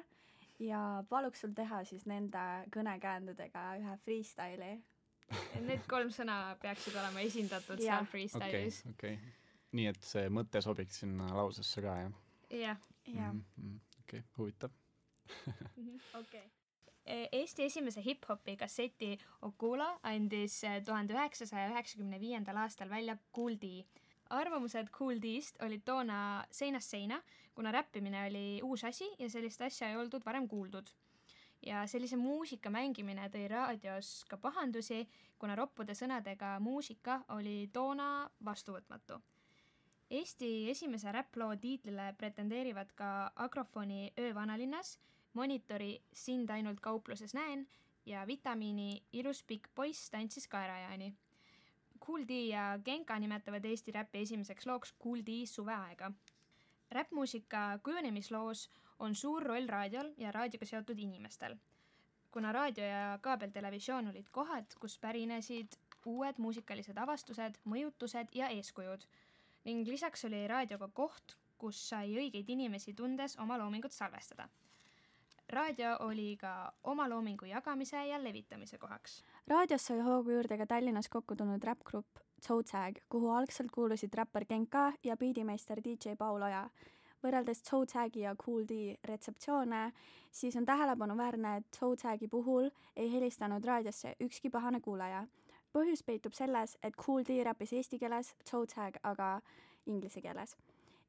[0.59, 2.39] ja paluks sul teha siis nende
[2.71, 4.83] kõnekäändudega ühe freestyle'i.
[5.61, 7.99] Need kolm sõna peaksid olema esindatud Jah.
[7.99, 9.19] seal freestyle'is, okei
[9.73, 12.13] nii et see mõte sobiks sinna lausesse ka jah
[12.51, 12.77] jah.
[13.07, 14.71] jah, Mhm, okei huvitav
[16.21, 16.45] okei.
[17.05, 19.11] E, Eesti esimese hip-hopi kasseti
[19.45, 23.17] Okula andis tuhande üheksasaja üheksakümne viiendal aastal välja
[23.61, 23.85] D.
[24.31, 27.21] arvamused Kool D-st olid toona seinast seina,
[27.55, 30.89] kuna räppimine oli uus asi ja sellist asja ei oldud varem kuuldud.
[31.63, 39.21] ja sellise muusika mängimine tõi raadios ka pahandusi, kuna roppude sõnadega muusika oli toona vastuvõtmatu
[40.11, 44.99] Eesti esimese räpploo tiitlile pretendeerivad ka Agrofoni Öö vanalinnas,
[45.35, 47.67] Monitori Sind ainult kaupluses näen
[48.07, 51.15] ja Vitamiini Ilus pikk poiss tantsis kaerajaani.
[51.99, 56.13] Kool D ja Genka nimetavad Eesti räpi esimeseks looks Kool D suveaega.
[56.91, 61.57] räppmuusika kujunemisloos on suur roll raadiol ja raadioga seotud inimestel.
[62.31, 65.77] kuna raadio ja kaabeltelevisioon olid kohad, kus pärinesid
[66.07, 69.07] uued muusikalised avastused, mõjutused ja eeskujud
[69.65, 74.49] ning lisaks oli raadio ka koht, kus sai õigeid inimesi tundes oma loomingut salvestada.
[75.55, 79.25] Raadio oli ka oma loomingu jagamise ja levitamise kohaks.
[79.47, 84.93] raadios sai hoogu juurde ka Tallinnas kokku tulnud räppgrupp Zootag, kuhu algselt kuulusid räppar Genka
[85.05, 86.69] ja biidimeister DJ Paul Oja.
[87.25, 89.93] võrreldes Zootagi ja Kool D retseptsioone,
[90.31, 95.27] siis on tähelepanuväärne, et Zootagi puhul ei helistanud raadiosse ükski pahane kuulaja.
[95.73, 99.41] põhjus peitub selles, et Kool D räppis eesti keeles, Zootag aga
[99.87, 100.57] inglise keeles.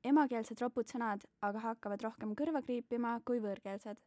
[0.04, 3.98] emakeelsed ropud sõnad aga hakkavad rohkem kõrva kriipima kui võõrkeelsed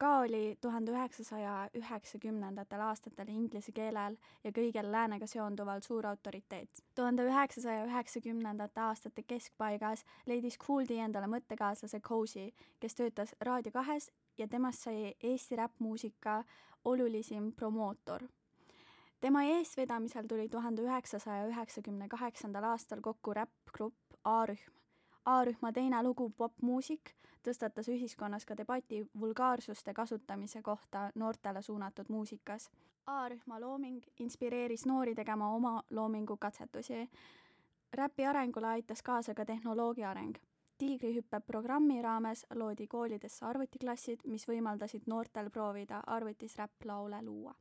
[0.00, 6.80] ka oli tuhande üheksasaja üheksakümnendatel aastatel inglise keelel ja kõigel läänega seonduval suur autoriteet.
[6.94, 12.48] tuhande üheksasaja üheksakümnendate aastate keskpaigas leidis Kool D endale mõttekaaslase Cozy,
[12.80, 16.44] kes töötas Raadio kahes ja temast sai Eesti räppmuusika
[16.84, 18.28] olulisim promootor.
[19.20, 24.79] tema eestvedamisel tuli tuhande üheksasaja üheksakümne kaheksandal aastal kokku räppgrupp A-rühm.
[25.24, 27.10] A-rühma teine lugu Popmuusik
[27.44, 32.70] tõstatas ühiskonnas ka debati vulgaarsuste kasutamise kohta noortele suunatud muusikas.
[33.06, 37.08] A-rühma looming inspireeris noori tegema oma loomingu katsetusi.
[37.92, 40.36] räpi arengule aitas kaasa ka tehnoloogia areng.
[40.78, 47.54] tiigrihüppe programmi raames loodi koolidesse arvutiklassid, mis võimaldasid noortel proovida arvutis räpplaule luua.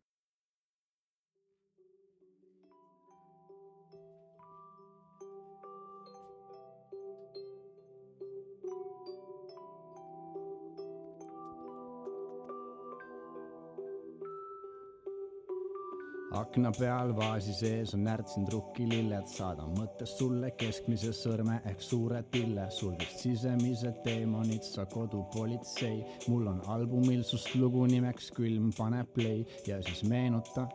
[16.31, 22.67] Akna peal vaasi sees on närtsinud rukkililled, saadan mõttes sulle keskmise sõrme ehk suure pille,
[22.73, 29.41] sul vist sisemised teemonid, sa kodupolitsei, mul on albumil sust lugu nimeks Külm paneb play.
[29.67, 30.67] Ja siis meenuta,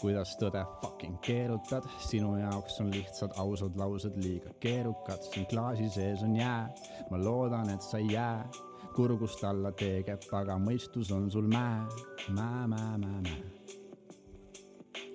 [0.00, 6.26] kuidas tõde fucking keerutad, sinu jaoks on lihtsad ausad laused liiga keerukad, siin klaasi sees
[6.26, 6.66] on jää,
[7.12, 8.42] ma loodan, et sa ei jää.
[8.90, 11.86] Kurgust alla teekepp, aga mõistus on sul mäe,
[12.34, 13.59] mäe, mäe, mäe, mäe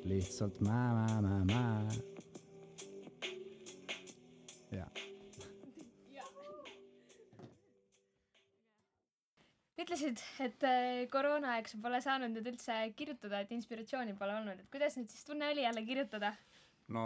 [0.05, 1.89] lihtsalt mä, mä, mä, mä.
[4.71, 4.91] jah,
[9.81, 14.69] ütlesid, et äh, koroonaaeg sa pole saanud nüüd üldse kirjutada, et inspiratsiooni pole olnud, et
[14.73, 16.33] kuidas nüüd siis tunne oli jälle kirjutada?
[16.93, 17.03] no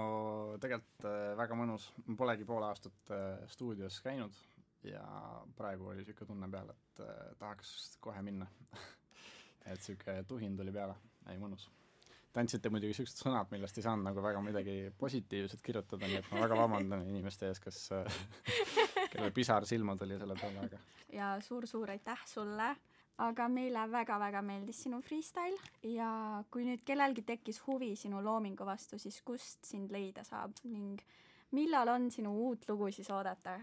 [0.59, 4.35] tegelikult äh, väga mõnus, ma polegi pool aastat äh, stuudios käinud
[4.83, 5.03] ja
[5.55, 7.03] praegu oli niisugune tunne peal, et
[7.39, 8.47] tahaks kohe minna
[9.69, 10.99] et niisugune tuhin tuli peale,
[11.31, 11.67] ei mõnus.
[12.29, 16.27] Te andsite muidugi niisugused sõnad, millest ei saanud nagu väga midagi positiivset kirjutada, nii et
[16.29, 17.79] ma väga vabandan inimeste ees, kes
[19.11, 20.81] kellel pisar silma tuli selle peale, aga
[21.13, 22.69] ja suur-suur aitäh sulle,
[23.19, 25.57] aga meile väga-väga meeldis sinu freestyle
[25.95, 26.09] ja
[26.51, 31.01] kui nüüd kellelgi tekkis huvi sinu loomingu vastu, siis kust sind leida saab ning
[31.57, 33.57] millal on sinu uut lugu siis oodata?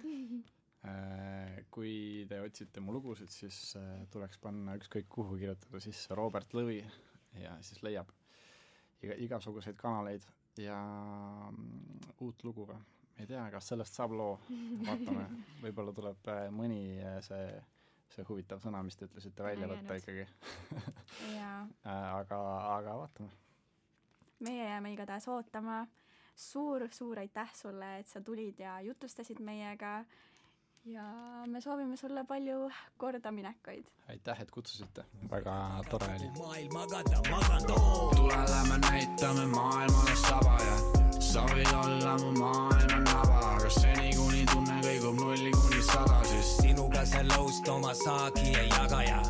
[0.87, 6.55] Äh, kui te otsite mu lugusid, siis äh, tuleks panna ükskõik kuhu kirjutada sisse Robert
[6.55, 6.83] Lõvi
[7.41, 8.13] ja siis leiab
[9.07, 10.27] iga, igasuguseid kanaleid
[10.61, 10.77] ja
[11.51, 12.79] mm, uut lugu või?
[13.17, 14.35] ei tea, kas sellest saab loo,
[14.85, 15.25] vaatame,
[15.65, 17.47] võib-olla tuleb äh, mõni äh, see,
[18.13, 20.27] see huvitav sõna, mis te ütlesite, välja võtta ikkagi.
[21.33, 21.53] ja
[22.21, 22.41] aga,
[22.77, 23.31] aga vaatame.
[24.45, 25.87] meie jääme igatahes ootama.
[26.37, 30.03] suur-suur aitäh sulle, et sa tulid ja jutustasid meiega
[30.87, 31.03] ja
[31.47, 33.87] me soovime sulle palju kordaminekuid.
[34.09, 36.31] aitäh, et kutsusite, väga tore oli.
[36.39, 38.11] maailm magada, magan too.
[38.17, 40.77] tule lähme näitame maailmale saba ja
[41.21, 46.57] sa võid olla mu maailma naba, aga seni kuni tunne kõigub nulli kuni sada, siis
[46.63, 49.21] sinuga see lõust oma saagi ei jaga ja